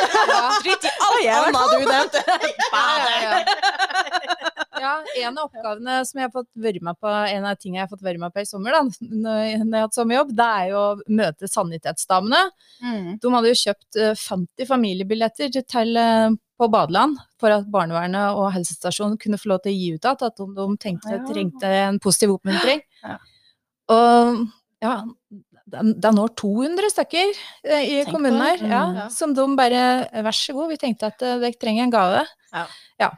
Drit 0.63 0.88
i 0.88 1.27
alt 1.27 1.58
annet 1.58 1.75
du 1.75 1.86
nevnte. 1.91 2.24
Badeland. 2.72 4.52
Ja, 4.84 4.94
en 5.24 5.38
av 5.38 5.48
oppgavene 5.48 6.00
som 6.08 6.20
jeg 6.20 6.28
har 6.28 6.34
fått 6.34 6.50
være 6.60 6.82
med 6.84 6.98
på, 7.00 7.08
en 7.08 7.46
av 7.48 7.60
tingene 7.60 7.80
jeg 7.80 7.88
har 7.88 7.92
fått 7.94 8.04
være 8.04 8.20
med 8.20 8.34
på 8.36 8.44
i 8.44 8.48
sommer, 8.48 8.75
da, 8.75 8.82
når 9.25 9.42
jeg 9.46 9.60
har 9.62 9.86
hatt 9.86 9.98
sommerjobb, 9.98 10.34
det 10.36 10.48
er 10.60 10.72
jo 10.74 10.82
å 10.82 11.20
møte 11.20 11.50
sanitetsdamene. 11.52 12.42
Mm. 12.84 13.06
De 13.24 13.34
hadde 13.36 13.54
jo 13.54 13.62
kjøpt 13.62 14.00
50 14.02 14.66
eh, 14.66 14.70
familiebilletter 14.70 15.54
til, 15.62 15.96
eh, 16.00 16.36
på 16.60 16.70
badeland 16.72 17.18
for 17.42 17.56
at 17.56 17.70
barnevernet 17.72 18.38
og 18.38 18.52
helsestasjonen 18.56 19.18
kunne 19.22 19.40
få 19.42 19.54
lov 19.54 19.63
til 19.63 19.74
å 19.74 19.78
gi 19.78 19.88
ut 19.96 20.06
igjen 20.06 20.28
at 20.28 20.44
de 20.44 20.68
tenkte, 20.84 21.16
de 21.16 21.32
trengte 21.32 21.74
en 21.88 22.04
positiv 22.04 22.38
oppmuntring. 22.38 22.84
Ja. 23.04 23.18
Og 23.92 24.38
ja, 24.80 24.94
det 25.68 26.08
er 26.08 26.13
nå 26.16 26.24
200 26.40 26.88
stykker 26.94 27.34
eh, 27.34 27.82
i 27.82 27.98
Tenk 27.98 28.13
kommunen 28.16 28.40
her, 28.40 28.62
ja, 28.63 28.84
mm, 28.88 29.00
ja. 29.02 29.08
som 29.12 29.34
de 29.36 29.44
bare 29.60 29.82
Vær 30.24 30.38
så 30.38 30.56
god, 30.56 30.72
vi 30.72 30.78
tenkte 30.80 31.10
at 31.12 31.20
dere 31.20 31.52
trenger 31.60 31.84
en 31.84 31.92
gave. 31.92 32.22
Ja. 32.56 33.10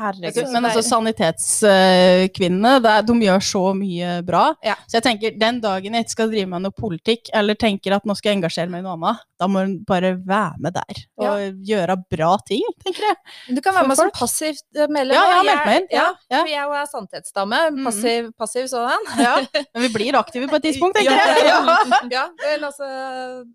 Ja. 0.00 0.08
Herregud. 0.08 0.52
Men 0.54 0.68
altså, 0.70 0.82
sanitetskvinnene, 0.86 2.94
de 3.06 3.16
gjør 3.26 3.44
så 3.44 3.64
mye 3.76 4.20
bra. 4.26 4.44
Ja. 4.64 4.76
Så 4.86 4.98
jeg 4.98 5.06
tenker, 5.06 5.36
den 5.40 5.60
dagen 5.62 5.96
jeg 5.96 6.06
ikke 6.06 6.16
skal 6.16 6.32
drive 6.32 6.50
med 6.50 6.66
noe 6.66 6.76
politikk, 6.76 7.30
eller 7.36 7.58
tenker 7.60 7.96
at 7.96 8.06
nå 8.08 8.16
skal 8.18 8.32
jeg 8.32 8.40
engasjere 8.40 8.72
meg 8.72 8.82
i 8.82 8.88
noe 8.88 8.96
annet, 8.96 9.26
da 9.40 9.48
må 9.48 9.62
hun 9.64 9.76
bare 9.88 10.12
være 10.18 10.60
med 10.60 10.74
der 10.76 10.98
og 11.20 11.24
ja. 11.24 11.48
gjøre 11.70 11.96
bra 12.12 12.30
ting, 12.48 12.64
tenker 12.84 13.06
jeg. 13.06 13.16
Du 13.56 13.60
kan 13.64 13.74
være 13.76 13.88
med 13.88 13.98
som 13.98 14.10
passivt 14.12 14.64
eh, 14.76 14.90
medlem. 14.92 15.16
Ja, 15.16 15.22
jeg 15.30 15.38
har 15.38 15.46
meldt 15.48 15.68
meg 15.68 15.78
inn. 15.80 15.88
Ja, 15.94 16.06
ja. 16.32 16.40
For 16.40 16.52
jeg 16.52 16.74
er 16.80 16.90
sanitetsdame. 16.90 17.60
Mm. 17.76 17.80
Passiv, 17.88 18.28
mm. 18.28 18.34
passiv 18.40 18.68
sådan. 18.72 19.08
Ja. 19.20 19.34
Men 19.74 19.82
vi 19.84 19.88
blir 19.92 20.16
aktive 20.16 20.46
på 20.48 20.56
et 20.60 20.64
tidspunkt, 20.68 20.96
tenker 20.96 21.16
jeg. 21.16 21.24
Ja, 22.14 22.24
vel, 22.40 22.64
altså, 22.66 22.86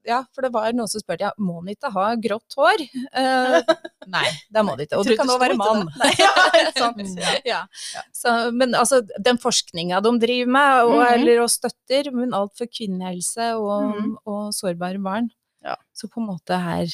ja, 0.08 0.20
for 0.34 0.46
det 0.46 0.52
var 0.54 0.74
noen 0.78 0.90
som 0.90 1.02
spurte 1.02 1.25
ja, 1.25 1.32
må 1.42 1.56
den 1.64 1.74
ikke 1.75 1.90
ha 1.94 2.06
grått 2.22 2.56
hår. 2.58 2.84
Uh, 3.16 3.58
nei, 4.16 4.25
det 4.54 4.62
må 4.66 4.75
de 4.78 4.88
ikke. 4.88 4.98
Og 5.02 5.08
du 5.08 5.16
kan 5.18 5.30
også 5.30 5.42
være 5.42 5.58
mann. 5.60 5.88
Ja, 6.20 6.30
sant. 6.30 6.35
Ja. 7.46 7.62
Så, 8.15 8.36
men 8.51 8.75
altså, 8.77 9.01
den 9.24 9.39
forskninga 9.42 10.01
de 10.06 10.13
driver 10.22 10.51
med, 10.58 10.84
og, 10.84 10.94
mm 10.96 11.01
-hmm. 11.01 11.13
eller 11.13 11.42
og 11.42 11.50
støtter, 11.50 12.12
men 12.12 12.34
alt 12.34 12.58
for 12.58 12.65
kvinnehelse 12.65 13.56
og, 13.56 13.96
mm. 13.96 14.15
og 14.25 14.54
sårbare 14.54 15.00
barn. 15.00 15.30
Ja. 15.63 15.75
Så 15.94 16.08
på 16.08 16.22
en 16.22 16.27
måte 16.27 16.58
her 16.62 16.88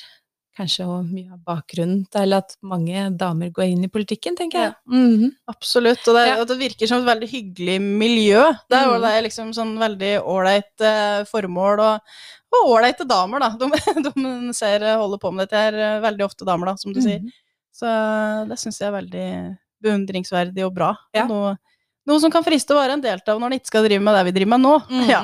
kanskje 0.57 0.85
mye 1.07 1.31
av 1.31 1.39
bakgrunnen 1.47 2.03
til 2.11 2.35
at 2.35 2.55
mange 2.67 3.05
damer 3.19 3.51
går 3.55 3.71
inn 3.71 3.85
i 3.87 3.91
politikken, 3.91 4.35
tenker 4.37 4.59
jeg. 4.59 4.73
Ja. 4.73 4.97
Mm 4.97 5.17
-hmm. 5.17 5.31
Absolutt, 5.47 6.07
og 6.07 6.15
det, 6.15 6.27
ja. 6.27 6.39
og 6.41 6.47
det, 6.47 6.57
virker 6.59 6.87
som 6.87 7.01
et 7.01 7.05
veldig 7.13 7.29
hyggelig 7.29 7.81
miljø. 7.81 8.43
Det 8.69 8.77
er, 8.77 8.87
mm. 8.87 9.01
det 9.01 9.11
er 9.11 9.21
liksom 9.21 9.53
sånn 9.53 9.77
veldig 9.79 10.13
ålreit 10.23 10.75
uh, 10.81 11.23
formål, 11.25 11.79
og 11.79 11.99
ålreite 12.67 13.07
damer, 13.07 13.39
da. 13.39 13.49
De, 13.59 13.65
de 14.07 14.53
ser, 14.53 14.83
holder 14.95 15.17
på 15.17 15.31
med 15.31 15.47
dette 15.47 15.57
her, 15.57 15.73
eh, 15.73 16.01
veldig 16.01 16.25
ofte 16.25 16.45
damer, 16.45 16.65
da, 16.67 16.77
som 16.77 16.93
du 16.93 16.99
mm. 16.99 17.05
sier. 17.07 17.21
Så 17.75 17.89
det 18.49 18.59
syns 18.59 18.79
jeg 18.81 18.89
er 18.89 18.97
veldig 18.97 19.27
beundringsverdig 19.81 20.65
og 20.65 20.73
bra. 20.75 20.91
Ja. 21.15 21.25
Noe, 21.29 21.55
noe, 22.09 22.19
som 22.21 22.33
kan 22.33 22.45
friste 22.45 22.75
å 22.75 22.79
være 22.79 22.97
en 22.97 23.03
deltaker 23.03 23.39
når 23.41 23.53
en 23.53 23.57
ikke 23.59 23.71
skal 23.71 23.87
drive 23.87 24.03
med 24.05 24.17
det 24.17 24.25
vi 24.27 24.35
driver 24.35 24.53
med 24.55 24.63
nå. 24.65 24.75
Mm. 24.91 25.07
Ja. 25.09 25.23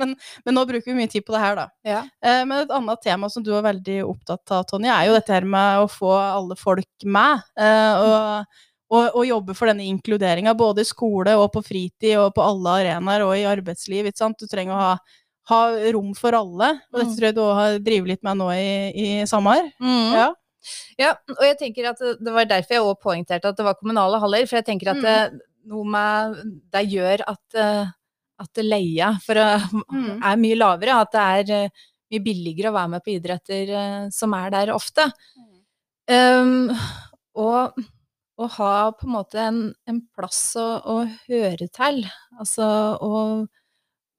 men, 0.00 0.12
men, 0.44 0.56
nå 0.56 0.66
bruker 0.68 0.90
vi 0.90 0.98
mye 0.98 1.10
tid 1.10 1.24
på 1.26 1.34
det 1.36 1.40
her, 1.44 1.56
da. 1.62 1.66
Ja. 1.86 2.02
Eh, 2.24 2.42
men 2.44 2.64
et 2.64 2.74
annet 2.74 3.02
tema 3.04 3.30
som 3.32 3.44
du 3.46 3.52
er 3.54 3.64
veldig 3.64 3.98
opptatt 4.08 4.54
av, 4.56 4.66
Tonje, 4.68 4.92
er 4.92 5.08
jo 5.08 5.16
dette 5.16 5.34
her 5.36 5.48
med 5.48 5.84
å 5.84 5.90
få 5.90 6.12
alle 6.18 6.58
folk 6.60 7.06
med. 7.06 7.44
Eh, 7.56 8.04
og, 8.04 8.62
og, 8.90 9.02
og, 9.06 9.24
jobbe 9.30 9.56
for 9.56 9.70
denne 9.70 9.86
inkluderinga, 9.88 10.56
både 10.58 10.84
i 10.84 10.88
skole 10.88 11.38
og 11.38 11.52
på 11.54 11.64
fritid 11.64 12.18
og 12.20 12.34
på 12.36 12.44
alle 12.44 12.80
arenaer 12.82 13.24
og 13.26 13.36
i 13.38 13.46
arbeidsliv. 13.48 14.10
Du 14.10 14.48
trenger 14.50 14.74
å 14.74 14.82
ha 14.82 14.96
ha 15.50 15.60
rom 15.92 16.14
for 16.16 16.32
alle. 16.36 16.70
Og 16.92 17.00
dette 17.00 17.10
mm. 17.10 17.16
tror 17.18 17.28
jeg 17.28 17.36
du 17.36 17.42
òg 17.44 17.58
har 17.58 17.78
drevet 17.84 18.14
litt 18.14 18.22
med 18.26 18.40
nå 18.40 18.48
i, 18.56 18.68
i 18.96 19.08
Samar. 19.28 19.66
Mm. 19.82 20.14
Ja. 20.16 20.28
Ja, 21.00 21.14
og 21.36 21.42
jeg 21.44 21.58
tenker 21.60 21.90
at 21.90 22.00
det 22.00 22.34
var 22.34 22.48
derfor 22.48 22.76
jeg 22.76 22.84
òg 22.84 23.02
poengterte 23.02 23.50
at 23.50 23.58
det 23.58 23.66
var 23.66 23.78
kommunale 23.78 24.20
haller. 24.22 24.46
For 24.48 24.60
jeg 24.60 24.68
tenker 24.68 24.92
at 24.94 25.02
det, 25.04 25.16
mm. 25.34 25.42
noe 25.72 25.90
med 25.96 26.38
det 26.74 26.84
gjør 26.92 27.24
at, 27.34 27.58
eh, 27.60 27.94
at 28.44 28.62
leia 28.64 29.14
for 29.24 29.40
å, 29.40 29.48
mm. 29.84 30.12
er 30.20 30.40
mye 30.44 30.60
lavere. 30.60 31.00
At 31.04 31.14
det 31.14 31.24
er 31.24 31.56
eh, 31.58 31.88
mye 32.14 32.24
billigere 32.24 32.70
å 32.70 32.76
være 32.78 32.94
med 32.96 33.04
på 33.04 33.16
idretter 33.16 33.74
eh, 33.80 33.98
som 34.14 34.36
er 34.38 34.54
der 34.54 34.74
ofte. 34.74 35.08
Um, 36.04 36.68
og 37.40 37.78
å 38.34 38.48
ha 38.58 38.74
på 38.92 39.06
en 39.06 39.14
måte 39.14 39.40
en, 39.40 39.60
en 39.88 40.00
plass 40.16 40.56
å, 40.60 40.66
å, 40.90 40.96
høre 41.28 41.68
til. 41.72 42.02
Altså 42.36 42.66
å 42.98 43.12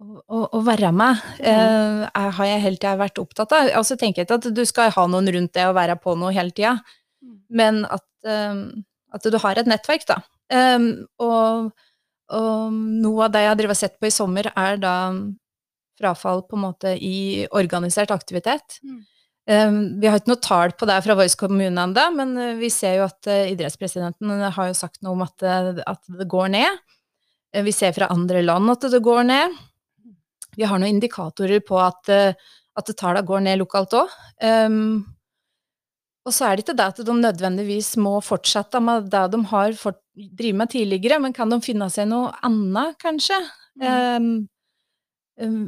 å, 0.03 0.41
å, 0.51 0.59
være 0.65 0.91
med 0.95 1.21
mm. 1.39 1.45
eh, 1.47 2.27
har 2.37 2.49
jeg 2.49 2.63
hele 2.65 2.79
tida 2.79 2.95
vært 2.99 3.21
opptatt 3.21 3.53
av. 3.55 3.71
Altså 3.79 3.97
tenker 3.99 4.21
jeg 4.21 4.27
ikke 4.27 4.39
at 4.41 4.49
du 4.55 4.63
skal 4.67 4.91
ha 4.95 5.07
noen 5.11 5.31
rundt 5.31 5.55
deg 5.55 5.69
og 5.69 5.77
være 5.77 5.95
på 6.01 6.17
noe 6.19 6.33
hele 6.35 6.53
tida, 6.55 6.75
mm. 7.23 7.39
men 7.55 7.83
at, 7.87 8.05
um, 8.27 8.67
at, 9.15 9.29
du 9.31 9.39
har 9.41 9.59
et 9.59 9.69
nettverk, 9.69 10.05
da. 10.09 10.19
Um, 10.51 10.89
og, 11.23 11.71
og, 12.35 12.75
noe 12.75 13.25
av 13.25 13.33
det 13.33 13.45
jeg 13.45 13.55
har 13.55 13.79
sett 13.79 13.99
på 13.99 14.09
i 14.09 14.13
sommer, 14.13 14.51
er 14.51 14.79
da 14.81 14.95
frafall 15.95 16.43
på 16.43 16.57
en 16.57 16.65
måte 16.65 16.91
i 16.99 17.45
organisert 17.55 18.11
aktivitet. 18.11 18.81
Mm. 18.83 18.97
Um, 19.45 19.77
vi 20.01 20.09
har 20.09 20.19
ikke 20.19 20.33
noe 20.33 20.41
tall 20.43 20.73
på 20.75 20.89
det 20.89 20.97
fra 21.05 21.15
Voice 21.15 21.37
kommune 21.39 21.85
ennå, 21.85 22.09
men 22.17 22.35
vi 22.59 22.71
ser 22.73 22.99
jo 22.99 23.05
at 23.07 23.29
uh, 23.31 23.45
idrettspresidenten 23.53 24.43
har 24.57 24.73
jo 24.73 24.75
sagt 24.75 24.99
noe 25.05 25.15
om 25.15 25.23
at, 25.23 25.47
at 25.85 26.11
det 26.19 26.27
går 26.27 26.51
ned. 26.57 26.83
Vi 27.63 27.71
ser 27.71 27.93
fra 27.95 28.09
andre 28.11 28.41
land 28.43 28.67
at 28.73 28.83
det 28.91 28.99
går 29.05 29.23
ned. 29.29 29.55
Vi 30.57 30.67
har 30.67 30.79
noen 30.81 30.97
indikatorer 30.97 31.61
på 31.65 31.79
at, 31.81 32.09
eh, 32.11 32.33
at 32.75 32.95
tallene 32.95 33.25
går 33.27 33.45
ned 33.45 33.61
lokalt 33.61 33.95
òg. 34.01 34.15
og 36.25 36.33
så 36.33 36.47
er 36.47 36.55
det 36.55 36.65
ikke 36.65 36.77
det 36.77 36.85
at 36.89 37.05
de 37.05 37.13
nødvendigvis 37.13 37.95
må 38.01 38.17
fortsette 38.25 38.79
med 38.81 39.11
det 39.13 39.31
de 39.31 39.43
har 39.51 39.77
fått 39.77 40.01
drive 40.15 40.57
med 40.57 40.71
tidligere, 40.73 41.19
men 41.21 41.33
kan 41.33 41.49
de 41.51 41.59
finne 41.61 41.87
seg 41.93 42.09
noe 42.09 42.31
annet, 42.45 42.97
kanskje? 43.01 43.37
Um, 43.81 44.47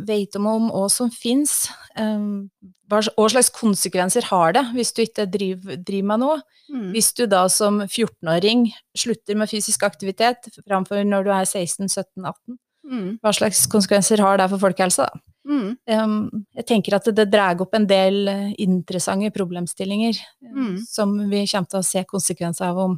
vet 0.08 0.32
de 0.32 0.40
om 0.40 0.70
hva 0.72 0.86
som 0.92 1.12
finnes? 1.12 1.68
Um, 2.00 2.48
hva 2.88 3.02
slags 3.04 3.50
konsekvenser 3.52 4.30
har 4.30 4.54
det 4.56 4.64
hvis 4.76 4.94
du 4.96 5.02
ikke 5.04 5.28
driver, 5.30 5.76
driver 5.76 6.08
med 6.14 6.24
noe? 6.24 6.38
Mm. 6.72 6.88
Hvis 6.94 7.12
du 7.18 7.26
da 7.28 7.46
som 7.52 7.82
14-åring 7.84 8.70
slutter 8.98 9.38
med 9.40 9.52
fysisk 9.52 9.84
aktivitet 9.88 10.48
framfor 10.64 11.04
når 11.08 11.28
du 11.28 11.34
er 11.36 11.48
16-17-18, 11.48 12.58
Mm. 12.88 13.18
hva 13.22 13.34
slags 13.36 13.66
konsekvenser 13.68 14.22
har 14.24 14.38
det 14.40 14.50
for 14.50 14.60
folkehelsa? 14.64 15.08
da? 15.12 15.20
Mm. 15.48 15.78
Um, 15.88 16.46
jeg 16.56 16.66
tenker 16.68 16.96
at 16.98 17.06
det 17.16 17.30
drar 17.32 17.60
opp 17.64 17.74
en 17.76 17.86
del 17.88 18.28
eh, 18.28 18.54
interessante 18.64 19.32
problemstillinger 19.36 20.16
eh, 20.18 20.52
Mm. 20.54 20.78
som 20.88 21.14
vi 21.30 21.46
kommer 21.48 21.68
til 21.72 21.80
å 21.80 21.86
se 21.88 22.04
konsekvenser 22.04 22.68
av 22.72 22.78
om 22.86 22.98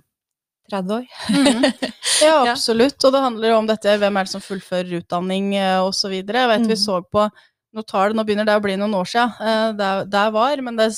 30 0.71 0.95
år. 0.99 1.05
Mhm. 1.29 1.93
Ja, 2.21 2.51
absolutt. 2.51 2.97
Og 3.05 3.13
det 3.13 3.21
handler 3.23 3.49
jo 3.49 3.57
om 3.61 3.67
dette, 3.69 3.97
hvem 3.97 4.17
er 4.19 4.25
det 4.27 4.31
som 4.33 4.41
fullfører 4.41 4.99
utdanning 5.01 5.53
osv. 5.85 5.93
så 6.01 6.09
videre. 6.11 6.41
Jeg 6.45 6.49
vet 6.53 6.67
vi 6.67 6.75
Mm. 6.75 6.83
så 6.85 7.01
på 7.09 7.29
nå, 7.73 7.83
det, 7.85 8.15
nå 8.17 8.23
begynner 8.25 8.45
det 8.49 8.55
å 8.57 8.61
bli 8.63 8.75
noen 8.77 8.95
år 8.97 9.05
siden, 9.05 9.29
eh, 9.45 9.71
det, 9.77 10.09
det 10.09 10.25
var, 10.33 10.61
men 10.65 10.75
det, 10.75 10.89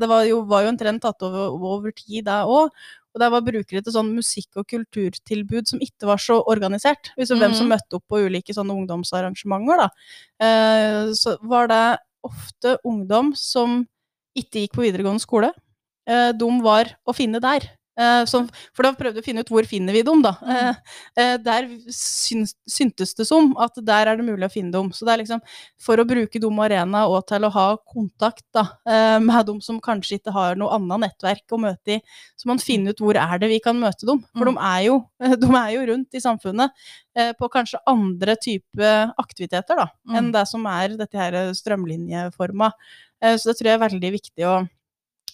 det 0.00 0.08
var, 0.08 0.24
jo, 0.26 0.42
var 0.44 0.62
jo 0.62 0.68
en 0.72 0.78
trend 0.78 1.00
tatt 1.00 1.22
over, 1.22 1.54
over 1.54 1.90
tid, 1.94 2.24
det 2.26 2.40
òg. 2.44 2.70
Og 3.14 3.20
det 3.20 3.30
var 3.30 3.42
brukere 3.44 3.82
til 3.84 3.92
sånn 3.92 4.14
musikk- 4.16 4.56
og 4.56 4.66
kulturtilbud 4.68 5.66
som 5.68 5.78
ikke 5.84 6.06
var 6.08 6.16
så 6.16 6.38
organisert. 6.48 7.10
Liksom 7.18 7.38
hvem 7.38 7.52
som 7.54 7.66
Mhm. 7.68 7.76
møtte 7.76 7.94
opp 7.96 8.04
på 8.08 8.22
ulike 8.26 8.54
sånne 8.54 8.72
ungdomsarrangementer, 8.72 9.76
da. 9.76 9.88
Eh, 10.40 11.12
så 11.12 11.36
var 11.42 11.66
det 11.68 11.98
ofte 12.24 12.78
ungdom 12.86 13.34
som 13.36 13.86
ikke 14.36 14.62
gikk 14.66 14.72
på 14.72 14.82
videregående 14.90 15.20
skole. 15.20 15.52
Eh, 16.06 16.32
de 16.32 16.60
var 16.62 16.84
å 17.06 17.14
finne 17.14 17.40
der. 17.40 17.60
Eh, 18.02 18.24
som, 18.30 18.46
for 18.74 18.86
da 18.86 18.92
prøvde 18.98 19.20
vi 19.20 19.22
å 19.22 19.26
finne 19.26 19.42
ut 19.44 19.50
hvor 19.52 19.66
finner 19.68 19.94
vi 19.96 20.02
dem, 20.06 20.22
da. 20.24 20.32
Eh, 20.42 20.80
eh, 21.22 21.34
der 21.44 21.68
syntes 21.92 23.14
det 23.18 23.26
som 23.28 23.52
at 23.62 23.76
der 23.86 24.10
er 24.10 24.18
det 24.18 24.26
mulig 24.26 24.48
å 24.48 24.52
finne 24.52 24.72
dem. 24.74 24.90
Så 24.96 25.06
det 25.06 25.14
er 25.14 25.22
liksom 25.22 25.42
for 25.82 26.00
å 26.02 26.06
bruke 26.08 26.40
dem 26.42 26.58
arena 26.64 27.04
og 27.10 27.26
til 27.30 27.46
å 27.46 27.52
ha 27.54 27.66
kontakt 27.92 28.44
da, 28.54 28.64
med 29.22 29.46
dem 29.48 29.60
som 29.64 29.78
kanskje 29.82 30.18
ikke 30.18 30.32
har 30.34 30.58
noe 30.58 30.72
annet 30.76 31.02
nettverk 31.06 31.54
å 31.54 31.60
møte 31.60 31.96
i, 31.96 32.00
så 32.38 32.48
man 32.50 32.60
finner 32.62 32.94
ut 32.94 33.02
hvor 33.02 33.18
er 33.20 33.40
det 33.42 33.50
vi 33.52 33.60
kan 33.64 33.78
møte 33.80 34.08
dem. 34.08 34.22
For 34.32 34.42
Mm. 34.42 34.54
de, 34.56 34.66
er 34.66 34.82
jo, 34.88 34.96
de 35.42 35.48
er 35.58 35.70
jo 35.76 35.86
rundt 35.92 36.14
i 36.18 36.22
samfunnet 36.22 36.84
på 37.38 37.48
kanskje 37.52 37.80
andre 37.90 38.36
type 38.40 38.92
aktiviteter 39.20 39.78
da, 39.84 39.88
Mm. 40.08 40.16
enn 40.18 40.30
det 40.34 40.46
som 40.50 40.66
er 40.66 40.96
dette 40.98 41.18
her 41.18 41.36
strømlinjeforma. 41.54 42.72
Så 43.22 43.50
det 43.50 43.58
tror 43.58 43.68
jeg 43.70 43.76
er 43.78 43.84
veldig 43.88 44.10
viktig 44.18 44.46
å 44.48 44.56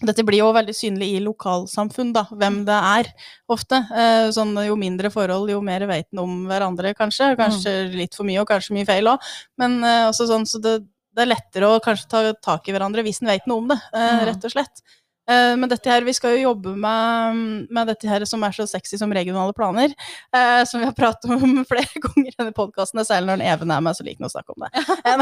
dette 0.04 0.22
blir 0.26 0.38
jo 0.42 0.52
veldig 0.54 0.74
synlig 0.76 1.08
i 1.16 1.22
lokalsamfunn, 1.24 2.12
da, 2.14 2.22
hvem 2.30 2.60
det 2.68 2.76
er, 2.76 3.08
ofte. 3.50 3.80
Eh, 3.90 4.28
sånn, 4.34 4.52
jo 4.66 4.76
mindre 4.78 5.10
forhold, 5.10 5.50
jo 5.50 5.60
mer 5.64 5.86
vet 5.90 6.06
en 6.12 6.22
om 6.22 6.36
hverandre, 6.46 6.94
kanskje. 6.94 7.32
Kanskje 7.38 7.72
litt 7.96 8.14
for 8.14 8.24
mye, 8.28 8.40
og 8.40 8.48
kanskje 8.48 8.76
mye 8.76 8.86
feil 8.86 9.10
òg. 9.10 9.18
Men 9.58 9.82
eh, 9.82 10.04
også 10.10 10.28
sånn, 10.30 10.46
så 10.46 10.60
det, 10.62 10.76
det 11.16 11.24
er 11.24 11.32
lettere 11.32 11.66
å 11.66 11.80
kanskje 11.82 12.08
ta 12.12 12.22
tak 12.44 12.68
i 12.68 12.72
hverandre 12.76 13.02
hvis 13.02 13.22
en 13.22 13.32
vet 13.32 13.46
noe 13.50 13.58
om 13.64 13.68
det, 13.74 13.80
eh, 13.92 14.08
Mm. 14.18 14.24
rett 14.30 14.44
og 14.44 14.50
slett. 14.54 14.82
Eh, 15.28 15.56
men 15.56 15.68
dette 15.68 15.90
her, 15.90 16.04
vi 16.06 16.14
skal 16.16 16.36
jo 16.36 16.48
jobbe 16.48 16.72
med, 16.80 17.68
med 17.68 17.90
dette 17.90 18.08
her 18.08 18.24
som 18.28 18.44
er 18.46 18.54
så 18.56 18.64
sexy 18.68 18.96
som 19.00 19.12
regionale 19.12 19.52
planer, 19.56 19.92
eh, 20.34 20.62
som 20.68 20.80
vi 20.80 20.88
har 20.88 20.96
pratet 20.96 21.28
om 21.30 21.60
flere 21.70 22.02
ganger 22.04 22.30
i 22.30 22.36
denne 22.38 22.54
podkasten, 22.56 23.02
særlig 23.04 23.34
når 23.34 23.44
Even 23.52 23.74
er 23.74 23.84
med, 23.84 23.98
så 23.98 24.06
liker 24.06 24.24
han 24.24 24.30
å 24.30 24.34
snakke 24.36 24.56
om 24.56 24.66
det. 24.66 24.72
Eh, 25.08 25.20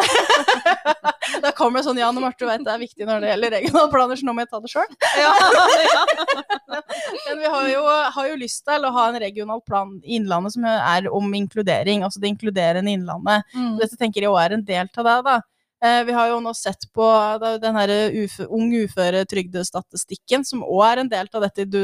da 1.42 1.50
kommer 1.54 1.80
det 1.80 1.86
sånn, 1.86 1.98
Jan 2.00 2.16
og 2.16 2.22
Marte 2.24 2.46
vet 2.48 2.62
det 2.64 2.72
er 2.72 2.80
viktig 2.80 3.06
når 3.06 3.22
det 3.22 3.30
gjelder 3.32 3.52
regionale 3.56 3.90
planer, 3.92 4.18
så 4.18 4.26
nå 4.26 4.34
må 4.34 4.42
jeg 4.44 4.50
ta 4.50 4.60
det 4.62 4.70
sjøl. 4.72 4.94
Men 7.26 7.42
vi 7.42 7.50
har 7.52 7.68
jo, 7.70 7.82
har 8.16 8.30
jo 8.30 8.38
lyst 8.40 8.62
til 8.66 8.86
å 8.86 8.92
ha 8.94 9.08
en 9.10 9.18
regional 9.22 9.60
plan 9.66 9.92
i 10.02 10.16
Innlandet 10.16 10.56
som 10.56 10.66
er 10.70 11.10
om 11.12 11.34
inkludering, 11.36 12.06
altså 12.06 12.22
det 12.22 12.32
inkluderende 12.32 12.94
Innlandet. 12.94 13.46
Mm. 13.54 13.74
Dette 13.82 13.98
tenker 14.00 14.24
jeg 14.24 14.32
også 14.32 14.46
er 14.46 14.56
en 14.56 14.66
del 14.70 14.90
av 14.90 15.10
det, 15.10 15.18
da. 15.28 15.36
Eh, 15.84 16.04
Vi 16.04 16.12
har 16.12 16.28
jo 16.30 16.40
nå 16.40 16.54
sett 16.56 16.86
på 16.94 17.04
den 17.60 17.74
her 17.76 17.88
ufø, 18.24 18.46
ung 18.48 18.70
uføretrygdestatistikken, 18.72 20.44
som 20.44 20.62
òg 20.64 20.84
er 20.92 20.98
en 21.02 21.08
del 21.12 21.28
av 21.34 21.42
dette 21.42 21.66
du 21.68 21.80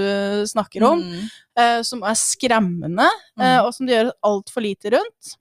snakker 0.49 0.83
om, 0.83 1.03
Mm. 1.03 1.29
eh, 1.59 1.83
som 1.83 2.03
er 2.03 2.15
skremmende, 2.15 3.09
eh, 3.39 3.59
Mm. 3.61 3.67
og 3.67 3.75
som 3.75 3.87
det 3.87 3.95
gjøres 3.97 4.13
altfor 4.25 4.63
lite 4.63 4.91
rundt. 4.97 5.37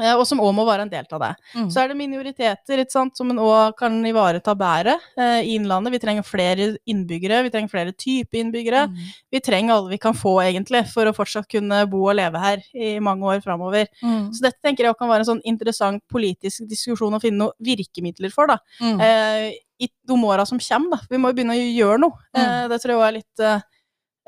Eh, 0.00 0.12
Og 0.14 0.24
som 0.28 0.40
òg 0.42 0.52
må 0.56 0.64
være 0.66 0.86
en 0.86 0.92
del 0.92 1.06
av 1.16 1.22
det. 1.22 1.30
Mm. 1.54 1.68
Så 1.72 1.80
er 1.82 1.90
det 1.90 1.96
minoriteter 1.98 2.82
ikke 2.82 2.94
sant, 2.94 3.16
som 3.18 3.30
en 3.32 3.40
òg 3.42 3.74
kan 3.78 3.96
ivareta 4.06 4.54
bedre 4.58 4.96
eh, 5.18 5.40
i 5.44 5.56
Innlandet. 5.58 5.94
Vi 5.94 6.02
trenger 6.02 6.26
flere 6.26 6.70
innbyggere, 6.90 7.42
vi 7.46 7.52
trenger 7.54 7.72
flere 7.72 7.94
typer 7.96 8.40
innbyggere. 8.40 8.86
Mm. 8.90 9.12
Vi 9.34 9.42
trenger 9.44 9.76
alle 9.76 9.94
vi 9.94 10.00
kan 10.02 10.16
få, 10.18 10.36
egentlig, 10.44 10.84
for 10.92 11.10
å 11.10 11.14
fortsatt 11.16 11.50
kunne 11.50 11.84
bo 11.90 12.06
og 12.08 12.18
leve 12.18 12.40
her 12.42 12.64
i 12.74 12.96
mange 13.04 13.28
år 13.34 13.44
framover. 13.44 13.90
Mm. 14.02 14.32
Så 14.34 14.46
dette 14.46 14.60
tenker 14.64 14.88
jeg 14.88 14.98
kan 14.98 15.10
være 15.10 15.26
en 15.26 15.32
sånn 15.34 15.44
interessant 15.44 16.02
politisk 16.10 16.66
diskusjon 16.70 17.14
å 17.14 17.22
finne 17.22 17.44
noen 17.44 17.58
virkemidler 17.64 18.32
for, 18.34 18.50
da. 18.50 18.58
Mm. 18.80 18.98
Eh, 19.04 19.52
I 19.84 19.90
de 19.90 20.16
åra 20.24 20.46
som 20.46 20.60
kommer, 20.62 20.96
da. 20.96 21.06
Vi 21.10 21.20
må 21.20 21.30
jo 21.30 21.38
begynne 21.38 21.56
å 21.56 21.62
gjøre 21.62 22.02
noe. 22.06 22.26
Mm. 22.34 22.42
Eh, 22.42 22.66
det 22.72 22.82
tror 22.82 22.94
jeg 22.94 23.00
også 23.00 23.08
er 23.10 23.16
litt 23.20 23.46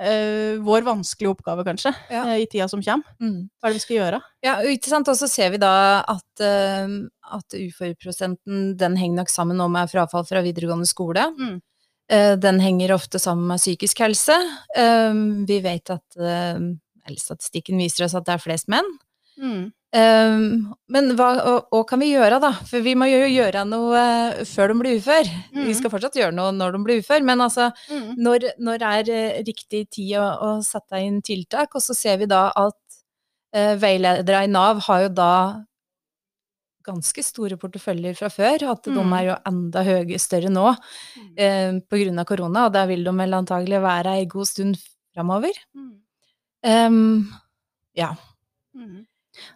eh, 0.00 0.56
vår 0.64 0.82
vanskelige 0.86 1.32
oppgave, 1.34 1.64
kanskje, 1.66 1.92
Ja. 2.10 2.24
uh, 2.24 2.36
i 2.40 2.46
tida 2.46 2.68
som 2.68 2.82
kommer. 2.82 3.04
Mm. 3.20 3.48
Hva 3.60 3.68
er 3.68 3.72
det 3.72 3.80
vi 3.80 3.84
skal 3.84 3.96
gjøre? 3.96 4.20
Ja, 4.42 4.56
og. 4.62 5.08
Og 5.08 5.16
så 5.16 5.28
ser 5.28 5.50
vi 5.50 5.58
da 5.62 6.02
at, 6.06 6.42
uh, 6.42 6.96
at 7.36 7.56
uføreprosenten 7.56 8.76
den 8.76 8.96
henger 8.96 9.22
nok 9.22 9.32
sammen 9.32 9.56
nå 9.56 9.68
med 9.70 9.90
frafall 9.90 10.26
fra 10.28 10.42
videregående 10.42 10.86
skole. 10.86 11.30
Mm. 11.38 11.60
Den 12.38 12.60
henger 12.62 12.92
ofte 12.94 13.18
sammen 13.18 13.48
med 13.50 13.58
psykisk 13.58 13.98
helse. 13.98 14.34
Vi 14.76 15.56
vet 15.58 15.90
at 15.90 16.14
eller 17.06 17.18
statistikken 17.18 17.80
viser 17.82 18.04
oss 18.06 18.14
at 18.14 18.26
det 18.28 18.36
er 18.36 18.42
flest 18.44 18.68
menn. 18.70 18.86
Mm. 19.38 19.72
Eh, 19.96 20.38
Men 20.92 21.08
hva, 21.18 21.28
og, 21.50 21.68
og 21.74 21.84
kan 21.88 22.00
vi 22.02 22.10
gjøre, 22.12 22.38
da? 22.42 22.50
For 22.68 22.84
vi 22.84 22.92
må 22.98 23.06
jo 23.10 23.22
gjøre 23.32 23.62
noe 23.68 24.00
eh, 24.00 24.42
før 24.48 24.72
de 24.72 24.76
blir 24.82 24.98
ufør. 25.00 25.30
Vi 25.54 25.64
Mm. 25.70 25.74
skal 25.78 25.90
fortsatt 25.94 26.18
gjøre 26.20 26.34
noe 26.36 26.52
når 26.54 26.76
de 26.76 26.80
blir 26.86 27.00
ufør, 27.02 27.22
men 27.24 27.40
altså 27.40 27.70
Mm. 27.90 28.10
når, 28.18 28.50
når 28.60 28.82
er 28.90 29.10
eh, 29.10 29.42
riktig 29.46 29.86
tid 29.90 30.16
å, 30.20 30.26
å 30.42 30.50
sette 30.62 31.00
inn 31.02 31.22
tiltak? 31.22 31.74
Og 31.74 31.82
så 31.82 31.94
ser 31.96 32.18
vi 32.22 32.26
da 32.30 32.48
at 32.54 32.76
uh, 33.56 33.74
veiledere 33.80 34.44
i 34.44 34.50
Nav 34.52 34.82
har 34.86 35.06
jo 35.06 35.08
da 35.16 35.32
ganske 36.86 37.22
store 37.24 37.56
porteføljer 37.58 38.14
fra 38.14 38.28
før, 38.30 38.62
at 38.70 38.82
de 38.84 38.90
Mm. 38.94 39.12
er 39.18 39.24
jo 39.26 39.36
enda 39.50 39.82
høye, 39.82 40.18
større 40.22 40.50
nå 40.52 40.68
eh, 41.36 41.72
på 41.82 41.98
grunn 41.98 42.18
av 42.20 42.26
korona, 42.26 42.66
og 42.66 42.72
der 42.76 42.86
vil 42.86 43.02
de 43.02 43.10
vel 43.10 43.34
antagelig 43.34 43.80
være 43.82 44.12
ei 44.20 44.26
god 44.26 44.46
stund 44.46 44.76
framover. 45.14 45.50
Mm. 45.74 45.92
Um, 46.62 47.32
ja. 47.96 48.12
Mm. 48.76 49.06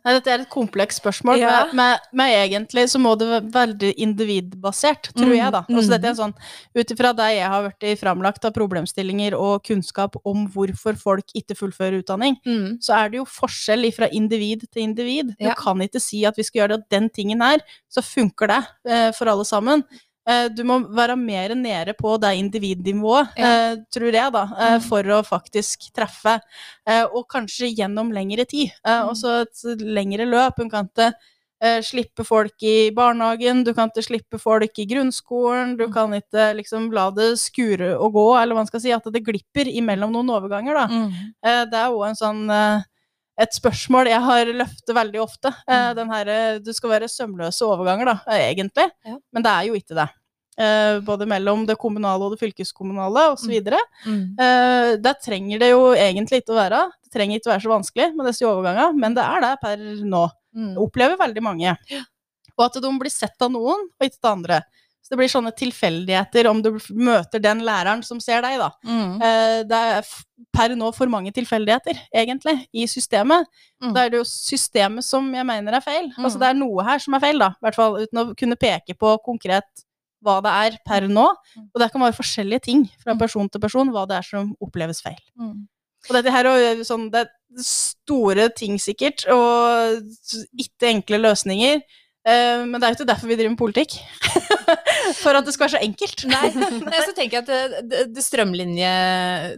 Nei, 0.04 0.12
dette 0.16 0.30
er 0.32 0.40
et 0.44 0.48
komplekst 0.50 1.00
spørsmål, 1.02 1.38
Ja. 1.38 1.66
men, 1.72 1.98
men, 2.12 2.30
egentlig 2.30 2.84
så 2.90 2.98
må 3.00 3.16
det 3.18 3.28
være 3.28 3.50
veldig 3.52 3.94
individbasert, 3.96 5.10
tror 5.14 5.26
Mm, 5.30 5.36
jeg, 5.36 5.52
da. 5.52 5.62
Altså, 5.68 5.88
mm. 5.88 5.94
dette 5.96 6.08
er 6.10 6.14
sånn, 6.14 6.34
Ut 6.76 6.90
ifra 6.94 7.12
det 7.16 7.28
jeg 7.36 7.48
har 7.48 7.72
i 7.82 7.94
framlagt 7.96 8.44
av 8.44 8.52
problemstillinger 8.54 9.34
og 9.38 9.62
kunnskap 9.64 10.16
om 10.24 10.46
hvorfor 10.48 10.96
folk 10.98 11.24
ikke 11.34 11.56
fullfører 11.56 12.00
utdanning, 12.02 12.36
Mm. 12.46 12.78
så 12.80 12.94
er 13.04 13.08
det 13.10 13.18
jo 13.18 13.24
forskjell 13.24 13.90
fra 13.92 14.08
individ 14.12 14.66
til 14.72 14.82
individ. 14.82 15.34
Du 15.38 15.46
Ja. 15.46 15.54
kan 15.54 15.78
ikke 15.78 16.00
si 16.00 16.24
at 16.24 16.36
vi 16.36 16.42
skal 16.42 16.62
gjøre 16.68 16.76
det 16.78 16.88
den 16.90 17.08
tingen 17.10 17.40
her, 17.40 17.58
så 17.90 18.02
funker 18.02 18.46
det 18.48 18.66
eh, 18.86 19.12
for 19.12 19.26
alle 19.26 19.44
sammen. 19.44 19.84
Eh, 20.28 20.48
du 20.52 20.62
må 20.64 20.78
være 20.94 21.16
mer 21.16 21.54
nede 21.56 21.94
på 21.96 22.18
det 22.20 22.34
individnivået, 22.38 23.28
Ja. 23.36 23.72
eh, 23.72 23.76
tror 23.90 24.12
jeg, 24.12 24.32
da, 24.32 24.42
eh, 24.58 24.78
Mm. 24.78 24.82
for 24.82 25.02
å 25.02 25.22
faktisk 25.24 25.90
treffe. 25.92 26.40
Og 27.14 27.26
kanskje 27.28 27.74
gjennom 27.74 28.12
lengre 28.12 28.44
tid. 28.46 28.70
Mm. 28.86 29.08
Også 29.10 29.42
et 29.42 29.80
lengre 29.80 30.26
løp. 30.26 30.58
Hun 30.58 30.68
kan 30.70 30.88
ikke 30.88 31.12
slippe 31.82 32.24
folk 32.24 32.54
i 32.62 32.90
barnehagen, 32.90 33.64
du 33.64 33.74
kan 33.74 33.90
ikke 33.90 34.02
slippe 34.06 34.38
folk 34.40 34.78
i 34.78 34.86
grunnskolen, 34.86 35.76
du 35.76 35.86
Mm. 35.88 35.92
kan 35.92 36.10
ikke 36.12 36.56
liksom 36.56 36.90
la 36.92 37.10
det 37.10 37.38
skure 37.38 37.98
og 37.98 38.12
gå, 38.14 38.42
eller 38.42 38.54
hva 38.54 38.58
man 38.60 38.66
skal 38.66 38.80
si, 38.80 38.90
at 38.92 39.04
det 39.04 39.24
glipper 39.24 39.66
imellom 39.66 40.10
noen 40.12 40.28
overganger, 40.30 40.74
da. 40.74 40.86
Mm. 40.88 41.70
Det 41.70 41.74
er 41.74 41.88
jo 41.90 42.02
en 42.02 42.14
sånn 42.14 42.84
et 43.40 43.54
spørsmål 43.56 44.10
jeg 44.10 44.20
har 44.26 44.50
løftet 44.52 44.94
veldig 44.96 45.20
ofte. 45.22 45.48
Eh, 45.66 45.80
Mm. 45.90 45.94
Den 45.96 46.10
her, 46.14 46.28
eh, 46.28 46.58
du 46.60 46.72
skal 46.76 46.90
være 46.90 47.08
sømløse 47.08 47.62
overganger, 47.64 48.04
da, 48.10 48.16
eh, 48.34 48.50
egentlig. 48.54 48.90
Ja. 49.06 49.16
Men 49.32 49.42
det 49.46 49.50
er 49.52 49.62
jo 49.68 49.74
ikke 49.78 49.96
det. 49.96 50.08
Eh, 50.60 51.00
Både 51.00 51.24
mellom 51.26 51.64
det 51.66 51.78
kommunale 51.78 52.20
og 52.26 52.34
det 52.36 52.40
fylkeskommunale 52.42 53.32
osv. 53.32 53.54
Mm. 53.64 53.80
Mm. 54.06 54.38
Eh, 54.38 54.96
Der 55.00 55.14
trenger 55.24 55.58
det 55.58 55.70
jo 55.70 55.94
egentlig 55.94 56.42
ikke 56.42 56.52
å 56.52 56.60
være. 56.60 56.82
Det 57.04 57.12
trenger 57.14 57.38
ikke 57.40 57.48
å 57.48 57.54
være 57.54 57.64
så 57.64 57.72
vanskelig 57.80 58.14
med 58.16 58.26
disse 58.26 58.44
overgangene, 58.44 58.94
men 59.00 59.14
det 59.14 59.24
er 59.24 59.40
det 59.40 59.54
per 59.62 59.76
nå. 60.04 60.28
Mm. 60.54 60.74
Jeg 60.74 60.82
opplever 60.84 61.16
veldig 61.16 61.42
mange. 61.42 61.76
Og 62.58 62.64
at 62.66 62.74
de 62.82 62.90
blir 62.98 63.10
sett 63.10 63.40
av 63.40 63.50
noen, 63.50 63.88
og 63.88 64.04
ikke 64.04 64.20
av 64.24 64.36
andre. 64.36 64.62
Så 65.02 65.10
det 65.14 65.18
blir 65.18 65.30
sånne 65.32 65.50
tilfeldigheter 65.56 66.46
om 66.50 66.60
du 66.62 66.68
møter 66.94 67.40
den 67.42 67.62
læreren 67.66 68.02
som 68.06 68.20
ser 68.22 68.42
deg, 68.44 68.58
da. 68.60 68.70
Mm. 68.86 69.14
Eh, 69.22 69.62
Det 69.66 69.80
er 69.96 70.06
per 70.54 70.74
nå 70.76 70.92
for 70.94 71.06
mange 71.10 71.32
tilfeldigheter, 71.32 71.98
egentlig, 72.14 72.66
i 72.72 72.84
systemet. 72.86 73.46
Mm. 73.82 73.92
Da 73.94 74.04
er 74.04 74.10
det 74.10 74.18
jo 74.20 74.24
systemet 74.28 75.04
som 75.04 75.32
jeg 75.34 75.46
mener 75.46 75.72
er 75.74 75.80
feil. 75.84 76.10
Mm. 76.16 76.24
Altså 76.24 76.38
det 76.38 76.48
er 76.48 76.54
noe 76.60 76.84
her 76.84 76.98
som 76.98 77.14
er 77.14 77.20
feil, 77.20 77.38
da. 77.38 77.48
I 77.58 77.64
hvert 77.66 77.74
fall 77.80 77.98
uten 78.04 78.18
å 78.22 78.34
kunne 78.36 78.56
peke 78.60 78.94
på 78.98 79.16
konkret 79.24 79.84
hva 80.22 80.36
det 80.44 80.52
er 80.52 80.78
per 80.86 81.08
nå. 81.08 81.26
Mm. 81.56 81.68
Og 81.74 81.80
det 81.80 81.90
kan 81.92 82.02
være 82.04 82.18
forskjellige 82.20 82.60
ting 82.68 82.84
fra 83.02 83.14
Mm. 83.14 83.18
person 83.18 83.48
til 83.48 83.60
person, 83.60 83.88
hva 83.90 84.06
det 84.06 84.18
er 84.18 84.22
som 84.22 84.54
oppleves 84.60 85.00
feil. 85.02 85.18
Mm. 85.40 85.66
Og 86.08 86.14
dette 86.16 86.30
her 86.32 86.44
er 86.46 86.76
jo 86.76 86.84
sånn, 86.84 87.10
det 87.10 87.26
er 87.26 87.62
store 87.64 88.48
ting 88.54 88.78
sikkert, 88.78 89.24
og 89.28 90.04
ikke 90.58 90.88
enkle 90.92 91.18
løsninger. 91.24 91.82
Eh, 92.26 92.64
Men 92.66 92.72
det 92.80 92.82
er 92.84 92.92
jo 92.94 92.98
ikke 93.04 93.06
derfor 93.14 93.26
vi 93.28 93.36
driver 93.36 93.50
med 93.50 93.58
politikk. 93.58 93.96
For 95.18 95.36
at 95.36 95.46
det 95.46 95.54
skal 95.56 95.66
være 95.66 95.76
så 95.76 95.84
enkelt. 95.84 96.24
Nei, 96.30 96.50
nei, 96.54 97.00
så 97.06 97.14
tenker 97.16 97.38
jeg 97.38 97.44
at 97.44 97.50
det, 97.50 97.84
det, 97.90 98.02
det 98.16 98.24
strømlinje, 98.24 98.90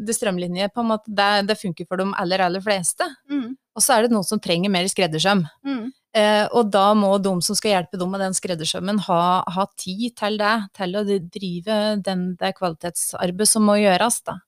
det 0.02 0.16
strømlinje 0.16 0.70
på 0.72 0.84
en 0.84 0.92
måte, 0.94 1.12
det, 1.12 1.30
det 1.50 1.58
funker 1.60 1.88
for 1.88 2.00
de 2.00 2.06
aller, 2.20 2.44
aller 2.44 2.64
fleste. 2.64 3.08
Mm. 3.30 3.50
Og 3.76 3.84
så 3.84 3.96
er 3.96 4.06
det 4.06 4.14
noen 4.14 4.26
som 4.28 4.40
trenger 4.42 4.72
mer 4.72 4.88
skreddersøm. 4.90 5.44
Mm. 5.66 5.90
Eh, 6.16 6.44
og 6.52 6.68
da 6.72 6.90
må 6.98 7.14
de 7.24 7.32
som 7.44 7.56
skal 7.56 7.78
hjelpe 7.78 8.00
dem 8.00 8.10
med 8.12 8.20
den 8.20 8.36
skreddersømmen, 8.36 9.00
ha, 9.08 9.22
ha 9.48 9.66
tid 9.80 10.12
til 10.18 10.36
det, 10.40 10.54
til 10.76 10.98
å 10.98 11.04
drive 11.08 11.82
den, 12.04 12.32
det 12.40 12.54
kvalitetsarbeidet 12.58 13.48
som 13.48 13.64
må 13.68 13.78
gjøres. 13.80 14.20
Da. 14.28 14.40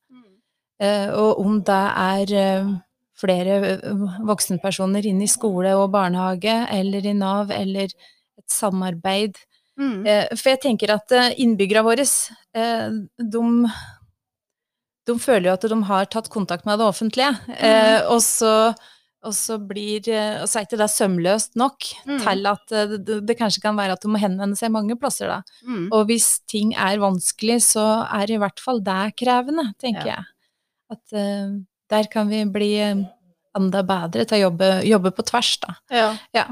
Eh, 0.82 1.08
og 1.14 1.40
om 1.40 1.60
det 1.64 1.82
er 2.02 2.34
eh, 2.40 2.74
flere 3.18 3.58
eh, 3.70 4.04
voksenpersoner 4.26 5.06
inn 5.06 5.22
i 5.22 5.30
skole 5.30 5.74
og 5.78 5.92
barnehage, 5.94 6.54
eller 6.74 7.06
i 7.06 7.14
Nav, 7.16 7.52
eller 7.54 7.92
et 7.94 8.48
samarbeid. 8.50 9.38
Mm. 9.78 10.06
Eh, 10.06 10.28
for 10.38 10.50
jeg 10.52 10.60
tenker 10.62 10.92
at 10.94 11.10
eh, 11.12 11.32
innbyggerne 11.42 11.82
våre, 11.86 12.04
eh, 12.54 12.90
de, 13.18 13.44
de 15.08 15.16
føler 15.20 15.50
jo 15.50 15.54
at 15.58 15.66
de 15.68 15.78
har 15.90 16.06
tatt 16.12 16.28
kontakt 16.32 16.66
med 16.68 16.78
det 16.80 16.86
offentlige, 16.88 17.32
Mm. 17.48 18.10
og 18.12 18.20
så 18.22 18.74
og 19.24 19.32
så 19.32 19.56
blir 19.56 20.04
Og 20.42 20.46
så 20.46 20.58
er 20.60 20.64
ikke 20.66 20.76
det 20.76 20.90
sømløst 20.92 21.54
nok 21.56 21.80
Mm. 22.06 22.18
til 22.20 22.46
at 22.46 22.66
det, 22.68 23.26
det 23.26 23.38
kanskje 23.38 23.62
kan 23.62 23.74
være 23.76 23.92
at 23.92 24.02
du 24.02 24.08
må 24.08 24.18
henvende 24.20 24.54
seg 24.56 24.70
mange 24.70 24.94
plasser, 25.00 25.26
da. 25.28 25.42
Mm. 25.66 25.88
Og 25.92 26.06
hvis 26.06 26.40
ting 26.46 26.74
er 26.76 26.98
vanskelig, 27.00 27.56
så 27.64 28.04
er 28.12 28.30
i 28.30 28.36
hvert 28.36 28.60
fall 28.60 28.80
det 28.84 29.16
krevende, 29.16 29.72
tenker 29.80 30.06
Ja. 30.06 30.16
jeg. 30.16 30.24
At 30.90 31.64
der 31.88 32.04
kan 32.12 32.28
vi 32.28 32.44
bli 32.44 32.76
enda 33.56 33.82
bedre 33.82 34.26
til 34.26 34.36
å 34.36 34.50
jobbe, 34.50 34.84
jobbe 34.84 35.10
på 35.16 35.24
tvers, 35.24 35.56
da. 35.60 35.74
Ja. 35.90 36.18
Ja. 36.34 36.44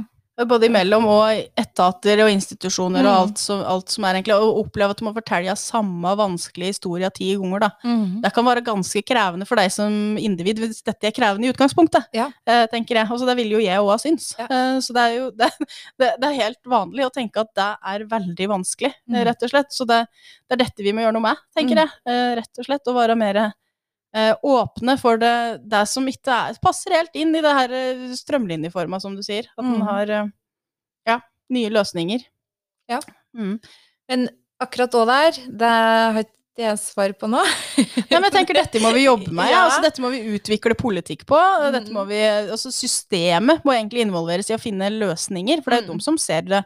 Både 0.48 0.64
imellom 0.64 1.04
og 1.12 1.42
etater 1.60 2.22
og 2.24 2.30
institusjoner 2.32 3.04
og 3.04 3.12
Mm. 3.12 3.18
alt 3.20 3.38
som, 3.38 3.60
alt 3.68 3.90
som 3.92 4.04
er 4.08 4.14
egentlig 4.16 4.32
Å 4.32 4.64
oppleve 4.64 4.90
at 4.90 4.96
du 4.96 5.04
må 5.04 5.12
fortelle 5.12 5.52
samme 5.60 6.08
vanskelige 6.16 6.72
historie 6.72 7.10
ti 7.12 7.34
ganger, 7.36 7.60
da. 7.60 7.68
Det 8.24 8.32
kan 8.32 8.44
være 8.46 8.64
ganske 8.64 9.02
krevende 9.04 9.46
for 9.46 9.56
deg 9.56 9.70
som 9.70 10.16
individ, 10.16 10.58
hvis 10.58 10.82
dette 10.82 11.04
er 11.04 11.12
krevende 11.12 11.44
i 11.46 11.52
utgangspunktet, 11.52 12.06
Ja. 12.14 12.30
eh, 12.46 12.66
tenker 12.66 12.96
jeg. 12.96 13.06
Altså, 13.10 13.26
det 13.26 13.36
vil 13.36 13.50
jo 13.50 13.58
jeg 13.60 13.76
òg 13.78 13.90
ha 13.90 13.98
syns. 13.98 14.34
Ja. 14.38 14.46
Eh, 14.48 14.80
så 14.80 14.92
det 14.94 15.02
er 15.04 15.16
jo 15.18 15.30
det, 15.36 15.50
det, 15.98 16.10
det 16.18 16.24
er 16.30 16.42
helt 16.48 16.62
vanlig 16.64 17.04
å 17.04 17.12
tenke 17.12 17.36
at 17.44 17.52
det 17.54 17.76
er 17.84 18.04
veldig 18.08 18.48
vanskelig, 18.48 18.94
Mm. 19.08 19.24
rett 19.26 19.42
og 19.42 19.50
slett. 19.50 19.70
Så 19.70 19.86
det, 19.86 20.06
det 20.48 20.52
er 20.60 20.64
dette 20.64 20.82
vi 20.82 20.92
må 20.92 21.02
gjøre 21.04 21.12
noe 21.12 21.28
med, 21.28 21.36
tenker 21.54 21.76
Mm. 21.76 21.84
jeg. 21.84 21.90
Eh, 22.08 22.34
rett 22.40 22.58
og 22.58 22.64
slett. 22.64 22.86
Å 22.88 22.94
være 22.94 23.16
mer 23.18 23.52
åpne 24.44 24.98
for 25.01 25.16
det, 25.16 25.62
det 25.72 25.87
som 25.88 26.05
ikke 26.11 26.29
er, 26.51 26.59
passer 26.62 26.92
helt 26.98 27.14
inn 27.16 27.35
i 27.35 27.40
det 27.40 27.55
her 27.57 27.72
eh, 27.72 28.03
strømlinjeforma, 28.18 29.01
som 29.01 29.14
du 29.16 29.22
sier. 29.25 29.46
At 29.57 29.64
man 29.64 29.79
Mm. 29.81 29.87
har 29.88 30.11
eh, 30.11 30.27
ja, 31.09 31.18
nye 31.51 31.70
løsninger. 31.72 32.20
Ja. 32.90 33.01
Mm. 33.35 33.59
Men 34.09 34.29
akkurat 34.61 34.92
òg 34.94 35.07
der, 35.09 35.33
det 35.48 35.68
har 35.72 36.20
ikke 36.27 36.38
jeg 36.59 36.79
svar 36.79 37.12
på 37.16 37.31
nå. 37.33 37.40
Nei, 38.11 38.18
men 38.18 38.27
jeg 38.29 38.33
tenker 38.35 38.55
dette 38.61 38.81
må 38.85 38.90
vi 38.92 39.07
jobbe 39.07 39.33
med. 39.33 39.48
Ja. 39.48 39.55
Ja. 39.57 39.61
Altså, 39.70 39.81
dette 39.87 40.03
må 40.05 40.11
vi 40.12 40.20
utvikle 40.37 40.77
politikk 40.77 41.25
på. 41.27 41.38
Dette 41.72 41.88
Mm. 41.88 41.94
må 41.96 42.05
vi, 42.11 42.20
altså, 42.53 42.68
systemet 42.70 43.64
må 43.64 43.72
egentlig 43.72 44.05
involveres 44.05 44.51
i 44.53 44.55
å 44.59 44.61
finne 44.61 44.90
løsninger, 44.92 45.62
for 45.64 45.70
det 45.72 45.79
er 45.81 45.87
jo 45.87 45.94
Mm. 45.94 45.98
de 45.98 46.05
som 46.05 46.18
ser 46.18 46.42
det 46.42 46.62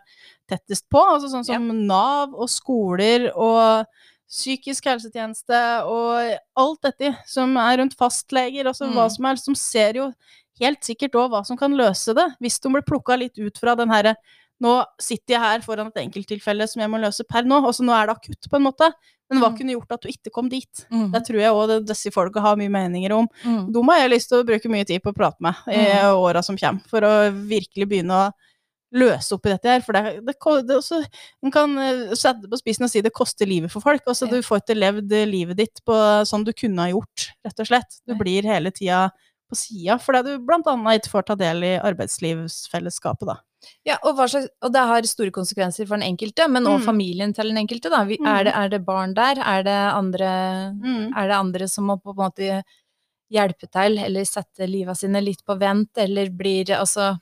tettest 0.50 0.88
på. 0.90 0.98
Altså, 0.98 1.30
sånn 1.30 1.46
som 1.46 1.86
Nav 1.86 2.34
og 2.34 2.48
skoler 2.50 3.30
og 3.36 3.86
psykisk 4.28 4.84
helsetjeneste 4.90 5.58
og 5.86 6.38
alt 6.56 6.80
dette 6.82 7.12
som 7.26 7.54
er 7.56 7.78
rundt 7.78 7.96
fastleger, 7.96 8.66
altså 8.66 8.88
hva 8.90 9.06
Mm. 9.06 9.10
som 9.14 9.24
helst, 9.24 9.44
som 9.44 9.54
ser 9.54 9.92
jo 9.94 10.12
helt 10.60 10.80
sikkert 10.82 11.12
òg 11.14 11.30
hva 11.30 11.44
som 11.46 11.56
kan 11.56 11.72
løse 11.72 12.14
det, 12.14 12.26
hvis 12.40 12.58
de 12.60 12.68
blir 12.72 12.82
plukka 12.82 13.16
litt 13.18 13.38
ut 13.38 13.58
fra 13.58 13.74
den 13.76 13.88
herre 13.90 14.16
nå 14.60 14.84
sitter 14.98 15.34
jeg 15.34 15.40
her 15.40 15.60
foran 15.60 15.88
et 15.88 16.00
enkelttilfelle 16.00 16.66
som 16.66 16.80
jeg 16.80 16.88
må 16.88 16.98
løse 16.98 17.22
per 17.28 17.42
nå, 17.44 17.58
altså 17.62 17.84
nå 17.84 17.92
er 17.92 18.06
det 18.06 18.16
akutt, 18.16 18.48
på 18.50 18.56
en 18.56 18.62
måte. 18.64 18.90
Men 19.28 19.40
hva 19.42 19.50
Mm. 19.50 19.56
kunne 19.58 19.72
gjort 19.74 19.92
at 19.92 20.00
du 20.00 20.08
ikke 20.08 20.32
kom 20.32 20.48
dit? 20.48 20.86
Mm. 20.90 21.10
Det 21.12 21.26
tror 21.26 21.40
jeg 21.40 21.52
òg 21.52 21.84
disse 21.86 22.10
folka 22.10 22.40
har 22.40 22.56
mye 22.56 22.70
meninger 22.70 23.12
om. 23.12 23.28
Mm. 23.44 23.72
Dem 23.72 23.88
har 23.88 23.98
jeg 23.98 24.10
lyst 24.12 24.28
til 24.30 24.42
å 24.42 24.46
bruke 24.46 24.70
mye 24.70 24.86
tid 24.86 25.02
på 25.02 25.12
å 25.12 25.14
prate 25.14 25.36
med 25.40 25.54
i 25.68 25.76
Mm. 25.76 26.14
åra 26.16 26.42
som 26.42 26.56
kommer, 26.56 26.80
for 26.88 27.00
å 27.00 27.30
virkelig 27.46 27.86
begynne 27.86 28.10
å 28.12 28.32
løse 28.96 29.36
opp 29.36 29.46
i 29.46 29.52
dette 29.52 29.68
her. 29.70 29.84
For 29.84 29.92
det, 29.96 30.02
det, 30.26 30.34
det 30.66 30.76
også, 30.80 31.02
man 31.44 31.52
kan 31.54 31.76
eh, 31.78 32.14
sette 32.16 32.42
det 32.46 32.50
på 32.52 32.60
spissen 32.62 32.88
og 32.88 32.92
si 32.92 33.02
det 33.04 33.12
koster 33.16 33.46
livet 33.48 33.72
for 33.72 33.84
folk. 33.84 34.02
Altså. 34.08 34.28
Du 34.30 34.40
får 34.42 34.62
ikke 34.64 34.78
levd 34.80 35.12
livet 35.30 35.56
ditt 35.60 35.82
på 35.86 35.96
sånn 36.28 36.44
du 36.48 36.52
kunne 36.56 36.86
ha 36.86 36.92
gjort, 36.94 37.30
rett 37.46 37.60
og 37.64 37.70
slett. 37.70 38.00
Du 38.08 38.16
blir 38.18 38.46
hele 38.48 38.72
tida 38.74 39.06
på 39.46 39.54
sida 39.54 39.94
fordi 40.02 40.22
du 40.26 40.52
annet 40.72 40.98
ikke 41.04 41.12
får 41.12 41.26
ta 41.28 41.36
del 41.38 41.62
i 41.62 41.76
arbeidslivsfellesskapet, 41.78 43.26
da. 43.28 43.36
Ja, 43.86 43.96
og, 44.04 44.18
slags, 44.30 44.48
og 44.62 44.72
det 44.74 44.82
har 44.88 45.06
store 45.08 45.32
konsekvenser 45.34 45.86
for 45.88 45.96
den 45.96 46.06
enkelte, 46.06 46.46
men 46.50 46.66
også 46.68 46.82
Mm. 46.84 46.86
familien 46.86 47.32
til 47.34 47.48
den 47.50 47.56
enkelte. 47.58 47.90
Da. 47.90 48.04
Vi, 48.04 48.18
Mm. 48.20 48.26
er, 48.26 48.44
det, 48.44 48.54
er 48.54 48.68
det 48.68 48.84
barn 48.84 49.14
der? 49.14 49.38
Er 49.42 49.62
det, 49.62 49.78
andre, 49.94 50.72
Mm. 50.74 51.12
er 51.16 51.28
det 51.28 51.36
andre 51.36 51.68
som 51.68 51.84
må 51.86 51.96
på 52.02 52.10
en 52.10 52.16
måte 52.16 52.62
hjelpe 53.32 53.66
til, 53.70 53.98
eller 53.98 54.22
sette 54.24 54.68
livet 54.68 54.96
sine 54.96 55.20
litt 55.20 55.42
på 55.44 55.58
vent, 55.58 55.90
eller 55.96 56.28
blir 56.30 56.66
altså 56.76 57.18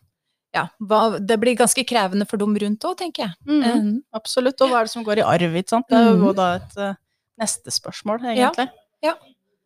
Ja, 0.54 0.68
hva, 0.78 1.18
det 1.18 1.36
blir 1.42 1.56
ganske 1.58 1.82
krevende 1.88 2.26
for 2.30 2.38
dem 2.38 2.54
rundt 2.62 2.84
òg, 2.86 2.96
tenker 3.00 3.24
jeg. 3.26 3.34
Mm. 3.48 3.62
Mm. 3.64 3.94
Absolutt. 4.14 4.60
Og 4.62 4.70
hva 4.70 4.80
er 4.84 4.88
det 4.88 4.92
som 4.94 5.04
går 5.06 5.18
i 5.18 5.26
arv, 5.26 5.56
ikke 5.60 5.74
sant? 5.74 5.88
Det 5.90 5.98
er 5.98 6.10
jo 6.12 6.16
Mhm. 6.20 6.34
da 6.38 6.48
et 6.60 6.76
uh, 6.78 6.94
neste 7.42 7.70
spørsmål, 7.74 8.22
egentlig. 8.30 8.68
Ja. 9.02 9.14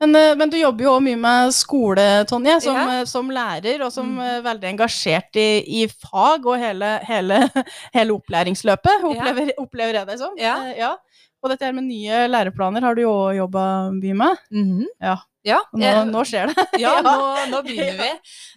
Men, 0.00 0.14
uh, 0.14 0.34
men 0.38 0.48
du 0.48 0.56
jobber 0.56 0.84
jo 0.86 0.94
òg 0.96 1.02
mye 1.02 1.18
med 1.18 1.52
skole, 1.52 2.24
Tonje, 2.30 2.60
som, 2.62 2.76
Ja. 2.76 3.04
som 3.04 3.28
lærer, 3.28 3.82
og 3.84 3.92
som 3.92 4.06
mm. 4.16 4.20
er 4.30 4.42
veldig 4.46 4.68
engasjert 4.72 5.36
i, 5.36 5.48
i 5.82 5.86
fag 5.88 6.46
og 6.46 6.56
hele, 6.58 6.98
hele, 7.04 7.42
hele 7.98 8.14
opplæringsløpet, 8.16 9.04
opplever, 9.04 9.52
opplever 9.58 10.00
jeg 10.00 10.06
det 10.06 10.18
som. 10.20 10.38
Ja. 10.38 10.56
Ja. 10.72 10.94
Og 11.42 11.50
dette 11.52 11.66
her 11.68 11.72
med 11.76 11.84
nye 11.90 12.24
læreplaner 12.32 12.80
har 12.82 12.94
du 12.96 13.02
jo 13.02 13.10
òg 13.12 13.36
jobba 13.42 13.90
mye 13.92 14.14
med. 14.14 14.38
Mhm. 14.50 14.86
Ja. 15.02 15.18
Ja, 15.46 15.58
nå, 15.72 15.90
nå 16.10 16.22
skjer 16.26 16.50
det. 16.50 16.64
ja, 16.82 16.98
nå, 17.04 17.14
nå 17.52 17.60
begynner 17.66 17.98
vi. 18.00 18.10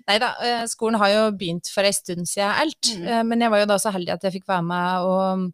Nei 0.10 0.18
da, 0.22 0.32
eh, 0.46 0.64
skolen 0.70 1.00
har 1.02 1.12
jo 1.14 1.24
begynt 1.38 1.70
for 1.72 1.88
ei 1.88 1.94
stund 1.96 2.30
siden 2.30 2.50
alt. 2.64 2.94
Mm. 2.98 3.06
eh, 3.06 3.22
Men 3.30 3.46
jeg 3.46 3.54
var 3.54 3.64
jo 3.64 3.70
da 3.70 3.78
så 3.82 3.94
heldig 3.94 4.16
at 4.16 4.26
jeg 4.28 4.40
fikk 4.40 4.50
være 4.50 4.66
med 4.66 5.08
og, 5.12 5.46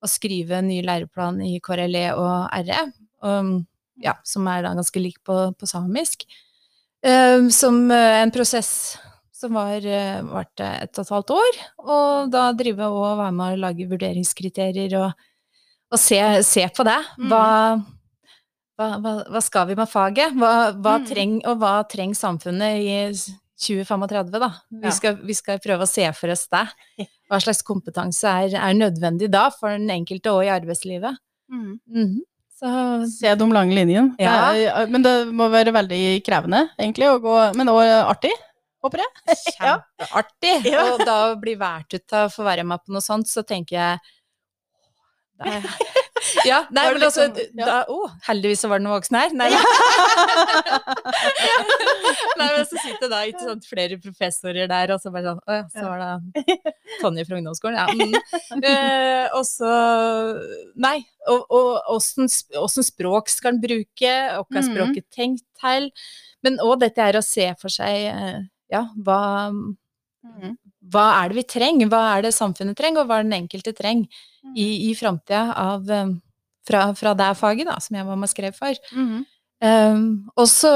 og 0.00 0.12
skrive 0.12 0.60
en 0.60 0.70
ny 0.70 0.80
læreplan 0.86 1.42
i 1.46 1.58
KRLE 1.64 2.06
og 2.14 2.54
RE, 2.68 2.86
og, 3.26 3.52
ja, 4.00 4.16
som 4.24 4.46
er 4.48 4.64
da 4.64 4.72
ganske 4.78 5.02
lik 5.02 5.18
på, 5.26 5.42
på 5.58 5.68
samisk. 5.68 6.24
Um, 7.00 7.48
Som 7.52 7.86
eh, 7.90 8.20
en 8.20 8.32
prosess 8.32 8.98
som 9.40 9.54
var 9.56 9.80
varte 10.28 10.66
et 10.84 10.98
og 11.00 11.06
et 11.06 11.12
halvt 11.14 11.30
år, 11.32 11.58
og 11.80 12.32
da 12.32 12.50
drive 12.52 12.90
og 12.92 13.14
være 13.22 13.32
med 13.32 13.54
og 13.54 13.62
lage 13.62 13.86
vurderingskriterier 13.88 14.98
og, 14.98 15.14
og 15.88 15.96
se, 15.96 16.18
se 16.44 16.66
på 16.76 16.84
det. 16.84 16.98
Mm. 17.16 17.30
Hva, 18.80 18.86
hva, 19.04 19.12
hva, 19.28 19.40
skal 19.44 19.66
vi 19.68 19.74
med 19.76 19.90
faget? 19.92 20.32
Hva, 20.40 20.72
hva 20.72 20.94
Mm. 20.98 21.06
treng, 21.10 21.32
og 21.44 21.58
hva 21.60 21.72
trenger 21.84 22.16
samfunnet 22.16 22.80
i 22.80 22.94
2035, 23.60 24.30
da? 24.40 24.48
Vi, 24.72 24.80
Ja. 24.86 24.90
skal, 24.96 25.16
vi 25.20 25.34
skal 25.36 25.58
prøve 25.60 25.84
å 25.84 25.88
se 25.88 26.06
for 26.16 26.30
oss 26.32 26.46
det. 26.48 26.62
Hva 27.28 27.40
slags 27.44 27.60
kompetanse 27.62 28.24
er, 28.24 28.56
er 28.56 28.72
nødvendig 28.74 29.28
da 29.30 29.50
for 29.50 29.68
den 29.76 29.90
enkelte 29.92 30.32
og 30.32 30.44
i 30.46 30.48
arbeidslivet? 30.48 31.14
Mm. 31.52 31.78
Mhm. 31.86 32.18
Så 32.60 33.06
Se 33.08 33.34
de 33.34 33.44
lange 33.52 33.72
linjene. 33.76 34.16
Ja. 34.18 34.52
er- 34.52 34.86
men 34.86 35.02
det 35.02 35.28
må 35.28 35.50
være 35.50 35.72
veldig 35.72 36.22
krevende, 36.24 36.70
egentlig, 36.78 37.06
å 37.08 37.20
gå, 37.20 37.54
men 37.56 37.66
òg 37.68 37.84
artig, 38.08 38.32
håper 38.82 38.98
jeg. 39.04 39.06
Kjempeartig! 39.60 40.64
Ja. 40.72 40.92
Og 40.94 41.04
da 41.04 41.34
bli 41.36 41.54
valgt 41.54 41.94
ut 41.94 42.06
til 42.06 42.18
å 42.18 42.32
få 42.32 42.44
være 42.44 42.64
med 42.64 42.78
på 42.80 42.92
noe 42.96 43.00
sånt, 43.04 43.26
så 43.28 43.42
tenker 43.44 43.76
jeg 43.76 43.98
det 45.40 45.62
Ja, 46.50 46.58
nei, 46.70 46.84
men 46.92 47.00
liksom, 47.00 47.22
altså 47.30 47.44
sånn- 47.46 47.58
ja. 47.60 47.66
da, 47.66 47.76
oh, 47.88 48.10
Heldigvis 48.26 48.60
så 48.64 48.68
var 48.70 48.78
det 48.80 48.84
noen 48.86 48.96
voksne 48.98 49.20
her. 49.22 49.30
Nei, 49.38 49.48
nei, 52.40 52.48
men 52.56 52.64
så 52.68 52.76
sitter 52.82 53.10
da 53.12 53.20
ikke 53.28 53.44
sant, 53.46 53.66
flere 53.68 53.98
professorer 54.02 54.68
der, 54.70 54.92
og 54.94 55.00
så 55.02 55.12
bare 55.14 55.32
sånn 55.32 55.40
Å 55.46 55.58
ja, 55.58 55.64
så 55.74 55.84
var 55.86 55.98
det 56.02 56.64
Tonje 57.02 57.24
fra 57.28 57.38
ungdomsskolen, 57.40 57.78
ja. 57.78 57.86
Mm. 57.94 58.64
Eh, 58.66 59.26
og 59.38 59.44
så 59.48 59.70
Nei. 60.80 60.98
Og, 61.30 61.44
og 61.52 61.90
åssen 61.96 62.28
åssen 62.58 62.84
språk 62.86 63.28
skal 63.30 63.54
en 63.54 63.60
bruke, 63.62 64.14
og 64.38 64.46
hva 64.48 64.58
er 64.60 64.64
Mhm. 64.64 64.70
språket 64.72 65.04
tenkt 65.14 65.44
til? 65.60 65.90
Men 66.44 66.56
òg 66.64 66.78
dette 66.80 67.00
er 67.04 67.18
å 67.18 67.24
se 67.24 67.50
for 67.60 67.68
seg 67.72 68.06
eh, 68.12 68.40
Ja, 68.72 68.86
hva 68.96 69.50
Mhm. 69.52 70.56
Hva 70.90 71.06
er 71.20 71.30
det 71.30 71.40
vi 71.40 71.46
trenger? 71.56 71.90
Hva 71.90 72.02
er 72.16 72.26
det 72.26 72.34
samfunnet 72.36 72.78
trenger, 72.78 73.02
og 73.02 73.10
hva 73.10 73.20
er 73.20 73.28
den 73.28 73.38
enkelte 73.38 73.74
trenger 73.76 74.08
i, 74.54 74.90
i 74.90 74.94
framtida 74.98 75.50
av 75.58 75.90
eh, 75.90 76.14
fra, 76.66 76.86
fra 76.98 77.14
det 77.18 77.34
faget, 77.38 77.68
da, 77.70 77.76
som 77.82 77.98
jeg 77.98 78.08
var 78.08 78.18
med 78.18 78.30
og 78.30 78.34
skrev 78.34 78.56
for. 78.56 78.80
Mhm. 78.94 79.28
Um, 79.60 80.04
også 80.40 80.70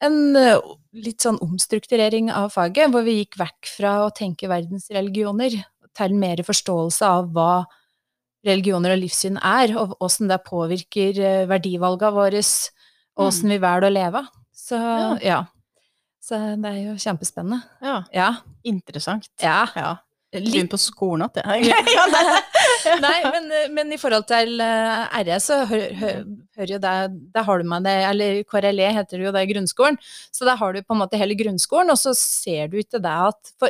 en 0.00 0.14
eh, 0.40 0.68
litt 1.04 1.20
sånn 1.20 1.36
omstrukturering 1.44 2.30
av 2.32 2.48
faget, 2.54 2.88
hvor 2.88 3.04
vi 3.04 3.18
gikk 3.18 3.36
vekk 3.36 3.68
fra 3.74 3.90
å 4.06 4.12
tenke 4.16 4.48
verdensreligioner 4.48 5.58
til 5.92 6.14
mer 6.16 6.40
forståelse 6.46 7.10
av 7.18 7.28
hva 7.36 7.66
religioner 8.48 8.94
og 8.94 9.02
livssyn 9.02 9.36
er, 9.36 9.74
og 9.76 9.98
åssen 10.00 10.32
det 10.32 10.40
påvirker 10.46 11.20
uh, 11.20 11.42
verdivalga 11.50 12.08
våre, 12.14 12.40
og 12.40 13.26
åssen 13.28 13.52
vi 13.52 13.60
velger 13.60 13.90
å 13.90 13.92
leve. 13.92 14.24
Så 14.56 14.80
Ja. 14.80 15.12
ja. 15.20 15.42
Så 16.22 16.38
det 16.62 16.70
er 16.70 16.80
jo 16.86 16.94
kjempespennende. 17.02 17.62
Ja, 17.82 17.96
Ja. 18.14 18.28
interessant. 18.64 19.28
ja. 19.42 19.66
Ja. 19.76 19.96
Begynn 20.32 20.68
på 20.72 20.78
skolen 20.80 21.26
igjen. 21.28 21.84
Ja, 21.92 22.04
nei. 23.04 23.16
Men, 23.34 23.50
men 23.74 23.90
i 23.92 23.98
forhold 24.00 24.24
til 24.30 24.54
uh, 24.64 25.02
RS, 25.18 25.48
så 25.50 25.58
hø- 25.68 25.90
hø- 25.98 26.22
hører 26.56 26.70
jo 26.72 26.78
det 26.80 26.94
Der 27.34 27.44
har 27.44 27.58
du 27.60 27.64
med 27.68 27.84
det 27.84 27.92
Eller 28.08 28.38
KRLE 28.48 28.86
heter 28.96 29.18
det 29.20 29.26
jo 29.26 29.32
det 29.34 29.42
i 29.44 29.50
grunnskolen. 29.52 29.98
Så 30.32 30.46
da 30.48 30.54
har 30.56 30.72
du 30.72 30.80
på 30.80 30.94
en 30.96 31.02
måte 31.02 31.20
hele 31.20 31.36
grunnskolen, 31.36 31.90
og 31.92 31.98
så 32.00 32.14
ser 32.16 32.68
du 32.72 32.78
ikke 32.80 33.02
det 33.04 33.12
at 33.28 33.52
for, 33.60 33.68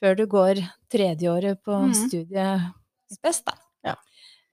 Før 0.00 0.16
du 0.16 0.24
går 0.26 0.62
tredjeåret 0.90 1.60
på 1.62 1.76
Mhm. 1.82 1.92
studiet 2.00 3.20
best, 3.22 3.44
da. 3.44 3.52
Ja. 3.84 3.94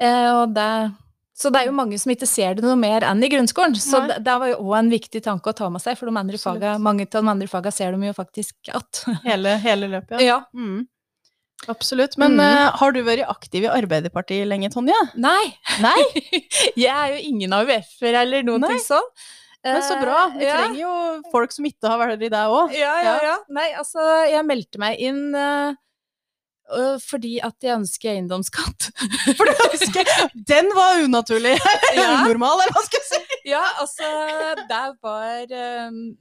Eh, 0.04 0.32
og 0.42 0.52
det 0.54 0.92
så 1.40 1.48
det 1.54 1.62
er 1.62 1.70
jo 1.70 1.76
mange 1.78 1.96
som 2.02 2.12
ikke 2.12 2.28
ser 2.28 2.58
det 2.58 2.66
noe 2.66 2.76
mer 2.76 3.06
enn 3.08 3.24
i 3.24 3.30
grunnskolen. 3.32 3.78
Så 3.80 4.02
Nei. 4.02 4.10
det, 4.12 4.18
det 4.28 4.36
var 4.42 4.52
jo 4.52 4.58
òg 4.60 4.76
en 4.82 4.92
viktig 4.92 5.22
tanke 5.24 5.52
å 5.52 5.56
ta 5.56 5.70
med 5.72 5.80
seg, 5.80 5.96
for 5.96 6.12
faga, 6.44 6.74
mange 6.84 7.08
av 7.08 7.22
de 7.24 7.32
andre 7.32 7.48
faga 7.48 7.72
ser 7.72 7.96
de 7.96 8.10
jo 8.10 8.16
faktisk 8.18 8.72
at. 8.76 9.06
Hele, 9.30 9.56
hele 9.64 9.88
løpet, 9.88 10.20
ja. 10.20 10.36
Ja. 10.36 10.40
Mm. 10.54 10.88
Absolutt. 11.72 12.16
Men 12.20 12.36
mm. 12.36 12.44
uh, 12.44 12.76
har 12.80 12.92
du 12.96 13.02
vært 13.04 13.28
aktiv 13.28 13.66
i 13.68 13.72
Arbeiderpartiet 13.72 14.48
lenge, 14.48 14.70
Tonje? 14.72 14.96
Nei. 15.20 15.52
Nei? 15.84 15.98
Jeg 16.86 16.92
er 16.92 17.16
jo 17.16 17.24
ingen 17.32 17.56
AUF-er 17.56 18.22
eller 18.24 18.46
noen 18.48 18.68
Nei. 18.68 18.80
sånn. 18.84 19.08
Men 19.64 19.82
så 19.84 19.98
bra. 20.00 20.30
Vi 20.36 20.46
Eh, 20.46 20.48
ja. 20.48 20.56
trenger 20.62 20.80
jo 20.80 20.94
folk 21.34 21.52
som 21.52 21.66
ikke 21.68 21.92
har 21.92 22.00
vært 22.00 22.24
i 22.24 22.30
deg 22.32 22.54
òg. 22.56 22.72
Ja, 22.76 22.94
ja, 23.04 23.04
Ja. 23.04 23.18
ja. 23.32 23.38
Nei, 23.52 23.68
altså, 23.76 24.04
jeg 24.32 24.46
meldte 24.48 24.80
meg 24.80 25.00
inn 25.04 25.36
eh, 25.36 25.72
øh, 25.72 25.76
fordi 27.04 27.38
at 27.44 27.56
jeg 27.66 27.78
ønsker 27.80 28.14
eiendomsskatt. 28.14 28.90
For 29.38 29.50
du 29.50 29.64
ønsker 29.70 30.12
den 30.50 30.72
var 30.78 31.04
unaturlig. 31.06 31.58
Ja. 32.00 32.22
Unormal, 32.22 32.62
eller 32.62 32.76
hva 32.76 32.84
skal 32.86 33.00
jeg 33.02 33.08
si. 33.08 33.38
ja, 33.54 33.62
altså, 33.82 34.08
det 34.70 34.82
var 35.04 35.54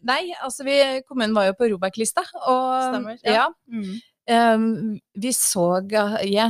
Nei, 0.08 0.22
altså, 0.40 0.64
vi, 0.66 0.78
kommunen 1.06 1.36
var 1.36 1.50
jo 1.50 1.56
på 1.58 1.68
Robek-lista, 1.74 2.24
og 2.48 2.88
Stemmer, 2.88 3.18
ja. 3.22 3.44
ja. 3.44 3.82
eh, 4.32 4.64
vi 5.20 5.32
så, 5.36 5.68
jeg 6.24 6.48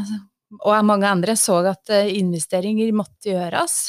og 0.62 0.86
mange 0.86 1.10
andre 1.10 1.34
så 1.36 1.58
at 1.68 1.92
investeringer 2.08 2.94
måtte 2.96 3.34
gjøres. 3.34 3.80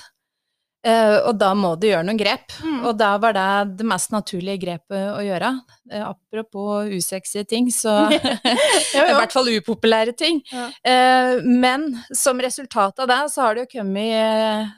Eh, 0.80 1.18
og 1.28 1.34
da 1.36 1.50
må 1.60 1.74
du 1.76 1.90
gjøre 1.90 2.06
noen 2.08 2.18
grep. 2.20 2.54
Mm. 2.64 2.86
Og 2.88 2.94
da 2.98 3.10
var 3.20 3.34
det 3.36 3.48
det 3.82 3.86
mest 3.90 4.14
naturlige 4.14 4.62
grepet 4.62 5.10
å 5.12 5.20
gjøre. 5.26 5.50
Uh, 5.92 6.06
apropos 6.14 6.88
usexy 6.88 7.44
ting, 7.44 7.68
så 7.74 8.06
I 8.96 9.16
hvert 9.18 9.34
fall 9.36 9.50
upopulære 9.52 10.14
ting. 10.16 10.40
Ja. 10.54 10.70
Uh, 10.88 11.44
men 11.44 11.90
som 12.16 12.40
resultat 12.40 13.00
av 13.04 13.10
det, 13.12 13.18
så 13.34 13.42
har 13.44 13.56
det 13.58 13.66
jo 13.66 13.72
kommet 13.82 14.72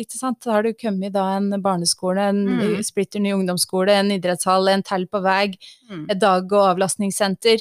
Ikke 0.00 0.16
sant? 0.16 0.40
Så 0.44 0.54
har 0.54 0.64
det 0.64 0.72
jo 0.72 0.80
kommet 0.86 1.12
da 1.12 1.26
en 1.36 1.50
barneskole, 1.62 2.28
en 2.32 2.44
Mm. 2.48 2.80
splitter 2.86 3.20
ny 3.20 3.34
ungdomsskole, 3.36 3.92
en 4.00 4.10
idrettshall, 4.14 4.68
en 4.72 4.82
tell 4.82 5.04
på 5.06 5.20
vei, 5.22 5.52
Mm. 5.90 6.06
et 6.10 6.18
dag- 6.18 6.52
og 6.52 6.64
avlastningssenter. 6.76 7.58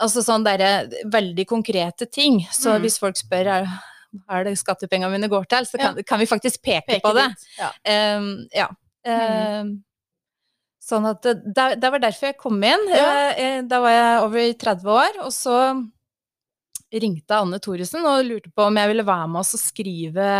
Altså 0.00 0.22
sånn 0.24 0.44
derre 0.44 0.88
veldig 1.12 1.44
konkrete 1.46 2.08
ting. 2.10 2.40
Så 2.50 2.78
Mm. 2.78 2.80
hvis 2.82 2.98
folk 2.98 3.16
spør 3.16 3.46
er, 3.46 3.66
er 4.30 4.46
det 4.46 4.56
skattepengene 4.58 5.12
mine 5.12 5.30
går 5.30 5.46
til, 5.50 5.68
så 5.68 5.80
kan, 5.80 6.00
kan 6.06 6.20
vi 6.22 6.28
faktisk 6.30 6.62
peke, 6.62 6.86
peke 6.88 7.04
på 7.04 7.14
det. 7.16 7.28
Ja. 7.58 7.70
Um, 8.18 8.32
ja. 8.54 8.66
Mm. 9.06 9.14
Ehm, 9.14 9.70
sånn 10.84 11.06
at 11.08 11.24
det, 11.24 11.68
det 11.80 11.92
var 11.94 12.02
derfor 12.02 12.30
jeg 12.30 12.40
kom 12.40 12.58
inn. 12.58 12.88
Ja. 12.90 13.06
Eh, 13.30 13.40
eh, 13.44 13.60
Da 13.68 13.80
var 13.84 13.94
jeg 13.94 14.26
over 14.26 14.52
30 14.64 14.92
år, 14.96 15.20
og 15.26 15.32
så 15.34 15.56
ringte 16.90 17.38
Anne 17.38 17.60
Thoresen 17.62 18.06
og 18.08 18.26
lurte 18.26 18.50
på 18.50 18.66
om 18.66 18.80
jeg 18.80 18.90
ville 18.90 19.06
være 19.06 19.30
med 19.30 19.44
oss 19.44 19.54
og 19.54 19.62
skrive 19.62 20.30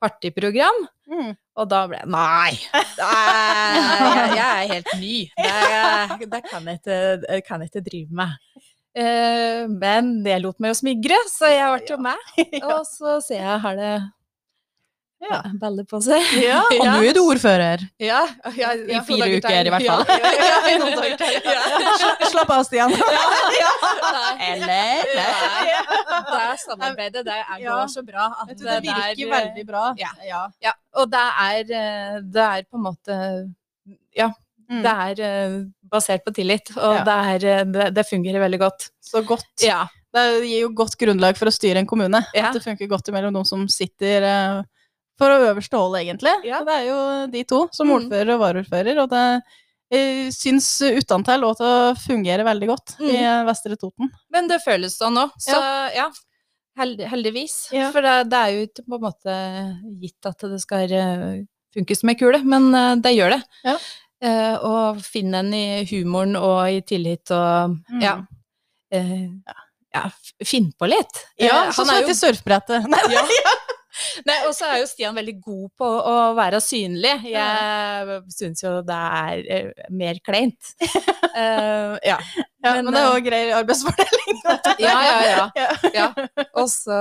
partiprogram. 0.00 0.86
Mm. 1.10 1.34
Og 1.60 1.68
da 1.68 1.82
ble 1.90 1.98
jeg 2.00 2.08
Nei! 2.08 2.52
Er, 2.72 3.76
jeg, 3.76 4.30
jeg 4.38 4.48
er 4.48 4.70
helt 4.70 4.92
ny. 5.00 5.16
Det, 5.36 6.28
det 6.32 6.40
kan, 6.46 6.68
jeg 6.70 6.80
ikke, 6.80 7.40
kan 7.46 7.64
jeg 7.64 7.72
ikke 7.72 7.84
drive 7.90 8.20
med. 8.22 8.64
Eh, 8.96 9.66
men 9.70 10.16
det 10.24 10.40
lot 10.42 10.58
meg 10.58 10.72
jo 10.72 10.78
smigre, 10.80 11.18
så 11.30 11.46
jeg 11.52 11.68
ble 11.76 11.92
jo 11.94 11.98
med. 12.02 12.32
Og 12.70 12.80
så 12.88 13.20
ser 13.22 13.38
jeg 13.44 13.60
har 13.66 13.76
det 13.78 13.92
Ja. 15.20 15.42
baller 15.60 15.84
på 15.84 16.00
seg. 16.02 16.24
Ja, 16.48 16.62
Og 16.64 16.80
nå 16.88 16.96
er 17.06 17.14
du 17.14 17.20
ordfører. 17.22 17.84
Ja, 18.02 18.22
ja, 18.56 18.72
I 18.74 18.96
ja, 18.96 19.02
fire 19.06 19.28
uker 19.36 19.68
i 19.68 19.72
hvert 19.74 19.86
fall. 19.86 20.04
Ja, 20.08 20.16
ja, 20.16 20.32
ja, 20.32 20.48
ja, 20.48 20.60
i 20.74 20.78
noen 20.80 20.96
dager 20.96 21.16
til. 21.20 21.34
Ja. 21.44 21.60
Slapp- 22.32 22.50
av, 22.56 22.64
Stian. 22.66 22.90
Eller? 24.50 25.04
Nei, 25.14 25.76
Det 26.30 26.40
er 26.40 26.56
samarbeidet, 26.64 27.24
det 27.26 27.34
er, 27.36 27.44
Ja. 27.60 27.76
går 27.82 27.88
så 27.94 28.02
bra. 28.06 28.26
at 28.42 28.48
du, 28.56 28.64
det 28.64 28.80
virker 28.82 29.24
er, 29.26 29.32
veldig 29.36 29.66
bra. 29.68 29.84
ja. 29.98 30.10
ja. 30.26 30.42
Ja, 30.64 30.72
og 30.96 31.10
det 31.12 31.24
er, 31.46 31.60
eh, 31.82 32.20
det 32.22 32.46
er 32.48 32.62
på 32.70 32.76
en 32.80 32.84
måte 32.88 33.16
Ja, 34.16 34.30
Mm. 34.70 34.82
det 34.84 34.90
er 35.04 35.20
eh, 35.26 35.54
basert 35.90 36.22
på 36.24 36.32
tillit, 36.36 36.70
og 36.76 36.94
Ja. 37.00 37.04
det, 37.04 37.14
er, 37.34 37.46
eh, 37.58 37.64
det, 37.64 37.86
det 37.94 38.04
fungerer 38.06 38.38
veldig 38.44 38.58
godt. 38.60 38.90
Så 39.02 39.22
godt. 39.26 39.46
Ja. 39.66 39.86
Det 40.14 40.22
gir 40.46 40.60
jo 40.64 40.68
godt 40.74 40.96
grunnlag 40.98 41.36
for 41.36 41.46
å 41.50 41.54
styre 41.54 41.78
en 41.82 41.86
kommune. 41.86 42.20
Ja. 42.34 42.48
At 42.48 42.54
det 42.54 42.62
funker 42.64 42.88
godt 42.90 43.10
mellom 43.14 43.34
de 43.34 43.44
som 43.46 43.66
sitter 43.68 44.22
eh, 44.22 44.62
for 45.18 45.28
å 45.34 45.40
øverste 45.52 45.76
hold, 45.76 45.98
egentlig. 46.00 46.32
Ja. 46.46 46.62
Det 46.64 46.72
er 46.78 46.86
jo 46.88 47.26
de 47.30 47.42
to, 47.44 47.68
som 47.72 47.88
Mm. 47.90 47.96
ordfører 47.98 48.34
og 48.34 48.40
varaordfører. 48.40 49.02
Og 49.02 49.10
det 49.10 49.42
jeg 49.90 50.30
syns 50.32 50.68
utantall 50.86 51.40
lå 51.42 51.50
til 51.58 51.66
å 51.66 51.94
fungere 51.98 52.44
veldig 52.46 52.68
godt 52.70 52.94
i 53.00 53.10
Mm. 53.10 53.16
i 53.18 53.44
Vestre 53.50 53.76
Toten. 53.76 54.08
Men 54.30 54.46
det 54.46 54.60
føles 54.64 54.94
sånn 54.96 55.18
òg, 55.18 55.32
så 55.38 55.58
ja. 55.94 56.08
Held, 56.78 57.00
heldigvis. 57.00 57.72
Ja. 57.74 57.90
For 57.90 58.00
det, 58.00 58.30
det 58.30 58.38
er 58.38 58.52
jo 58.54 58.66
ikke 58.68 58.84
på 58.86 58.94
en 58.94 59.02
måte 59.02 59.34
gitt 60.00 60.26
at 60.30 60.38
det 60.38 60.60
skal 60.62 60.88
funkes 61.74 62.04
ei 62.06 62.14
kule, 62.14 62.38
men 62.44 62.70
det 63.02 63.12
gjør 63.18 63.30
det. 63.34 63.42
Ja. 63.64 63.76
Eh, 64.20 64.56
og 64.68 65.00
finne 65.00 65.40
en 65.40 65.54
i 65.56 65.64
humoren 65.88 66.36
og 66.36 66.68
i 66.68 66.80
tillit 66.84 67.30
og 67.32 67.76
Mm. 67.88 68.02
ja. 68.04 68.14
Eh, 68.92 69.28
ja, 69.94 70.04
finn 70.44 70.72
på 70.78 70.86
litt. 70.90 71.24
Ja, 71.38 71.66
Eh, 71.68 71.72
sånn 71.72 71.86
han 71.86 71.86
som 71.86 71.94
er 71.96 72.08
jo 72.08 72.14
surfbrettet. 72.14 72.88
Nei, 72.92 73.00
Ja. 73.10 73.54
Nei, 74.24 74.36
og 74.46 74.54
så 74.54 74.68
er 74.70 74.78
jo 74.80 74.86
Stian 74.86 75.16
veldig 75.18 75.34
god 75.42 75.70
på 75.76 75.84
å 75.84 76.12
være 76.38 76.60
synlig. 76.62 77.24
Jeg 77.26 78.20
syns 78.32 78.62
jo 78.62 78.76
det 78.86 78.96
er 78.96 79.72
mer 79.90 80.20
kleint. 80.24 80.70
Uh, 81.34 81.98
ja. 82.10 82.16
Ja, 82.62 82.76
Men, 82.76 82.84
men, 82.86 82.94
det 82.94 83.00
er 83.02 83.16
òg 83.16 83.24
grei 83.26 83.42
arbeidsfordeling. 83.56 84.40
Ja, 84.80 84.94
ja, 85.04 85.48
ja. 85.56 85.66
Ja. 85.92 86.06
Og 86.54 86.70
så 86.72 86.96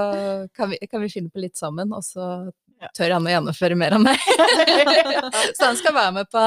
kan 0.55 0.73
vi, 0.73 0.79
kan 0.89 1.01
vi 1.05 1.11
finne 1.13 1.29
på 1.31 1.39
litt 1.43 1.55
sammen, 1.59 1.93
og 1.95 2.03
så. 2.03 2.49
Tør 2.95 3.13
han 3.15 3.27
å 3.27 3.33
gjennomføre 3.33 3.77
mer 3.79 3.95
enn 3.97 4.05
meg. 4.05 4.21
så 5.57 5.69
han 5.69 5.77
skal 5.79 5.95
være 5.95 6.13
med 6.19 6.29
på 6.31 6.43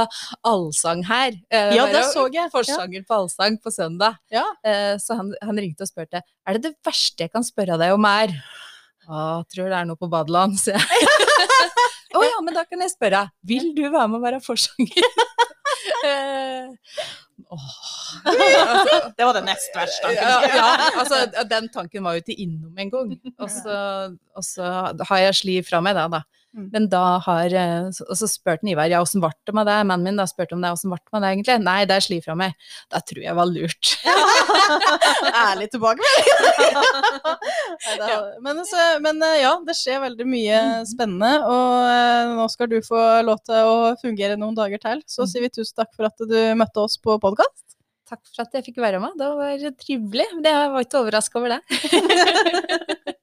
allsang 0.49 1.03
her. 1.09 1.37
Eh, 1.53 1.75
Ja, 1.77 1.87
det 1.93 2.05
så 2.13 2.27
jeg. 2.33 2.51
Forsanger 2.55 3.05
på 3.09 3.19
allsang 3.21 3.59
på 3.63 3.73
søndag. 3.75 4.19
Ja. 4.33 4.45
Eh, 4.67 4.95
så 5.03 5.19
han, 5.19 5.33
han 5.43 5.61
ringte 5.61 5.87
og 5.87 5.91
spurte 5.93 6.23
er 6.23 6.59
det 6.59 6.71
det 6.71 6.75
verste 6.87 7.27
jeg 7.27 7.33
kan 7.35 7.45
spørre 7.47 7.79
deg 7.81 7.95
om 7.95 8.07
er. 8.09 8.35
Å, 9.09 9.43
tror 9.51 9.69
det 9.71 9.79
er 9.81 9.89
noe 9.89 9.99
på 9.99 10.09
badeland, 10.11 10.59
sier 10.63 10.79
jeg. 10.79 11.11
Å 12.17 12.23
ja, 12.27 12.39
men 12.45 12.55
da 12.57 12.65
kan 12.69 12.83
jeg 12.85 12.93
spørre. 12.93 13.25
Vil 13.49 13.73
du 13.77 13.87
være 13.89 14.09
med 14.13 14.21
og 14.21 14.27
være 14.27 14.41
forsanger? 14.45 15.07
Det 19.17 19.25
var 19.25 19.35
det 19.37 19.45
nest 19.45 19.75
verste. 19.77 20.13
ja, 20.17 20.37
ja, 20.47 20.69
altså 21.01 21.27
den 21.49 21.69
tanken 21.75 22.05
var 22.05 22.17
jo 22.17 22.23
ikke 22.23 22.39
innom 22.45 22.79
en 22.79 22.93
gang. 22.93 23.13
Og 23.43 23.51
så, 24.47 24.71
har 25.09 25.19
jeg 25.27 25.39
sli 25.41 25.59
fra 25.67 25.83
meg 25.85 25.99
da, 25.99 26.07
da. 26.13 26.23
Mm. 26.53 26.67
Men 26.69 26.87
da 26.93 27.17
har 27.25 27.55
eh, 27.57 27.87
Og 27.89 28.17
så 28.19 28.27
spurte 28.29 28.69
Ivar 28.69 28.91
ja, 28.93 28.99
åssen 29.01 29.23
ble 29.23 29.31
det 29.49 29.55
med 29.57 29.65
deg? 29.65 29.87
Mannen 29.89 30.05
min 30.05 30.19
da 30.21 30.27
spurte 30.29 30.53
om 30.53 30.61
det, 30.61 30.73
åssen 30.75 30.93
ble 30.93 30.99
det 31.01 31.15
med 31.15 31.25
deg 31.25 31.37
egentlig? 31.37 31.57
Nei, 31.65 31.77
det 31.89 31.97
er 31.97 32.05
sli 32.05 32.19
fra 32.25 32.37
meg. 32.37 32.53
Da 32.93 33.01
tror 33.01 33.23
jeg 33.25 33.37
var 33.39 33.49
lurt. 33.49 33.93
Ærlig 35.47 35.71
tilbakemelding. 35.73 36.29
Neida. 37.87 38.19
men, 38.45 38.61
så, 38.69 38.85
men 39.05 39.25
eh, 39.25 39.41
ja, 39.47 39.55
det 39.65 39.77
skjer 39.79 40.05
veldig 40.05 40.29
mye 40.29 40.61
spennende, 40.89 41.33
og 41.49 41.89
eh, 41.89 42.35
nå 42.37 42.47
skal 42.53 42.71
du 42.71 42.79
få 42.85 43.01
lov 43.25 43.41
til 43.49 43.73
å 43.73 43.77
fungere 44.03 44.37
noen 44.41 44.57
dager 44.59 44.83
til. 44.83 45.03
Så 45.09 45.27
sier 45.31 45.47
vi 45.47 45.53
tusen 45.53 45.81
takk 45.81 45.93
for 45.97 46.11
at 46.11 46.21
du 46.29 46.39
møtte 46.59 46.85
oss 46.85 46.99
på 47.01 47.17
podkast. 47.23 47.65
Takk 48.13 48.21
for 48.29 48.45
at 48.45 48.59
jeg 48.59 48.69
fikk 48.69 48.83
være 48.85 49.01
med. 49.01 49.17
Det 49.17 49.29
var 49.41 49.67
trivelig. 49.81 50.29
Jeg 50.45 50.73
var 50.77 50.85
ikke 50.85 51.01
overraska 51.01 51.41
over 51.41 51.57
det. 51.57 51.61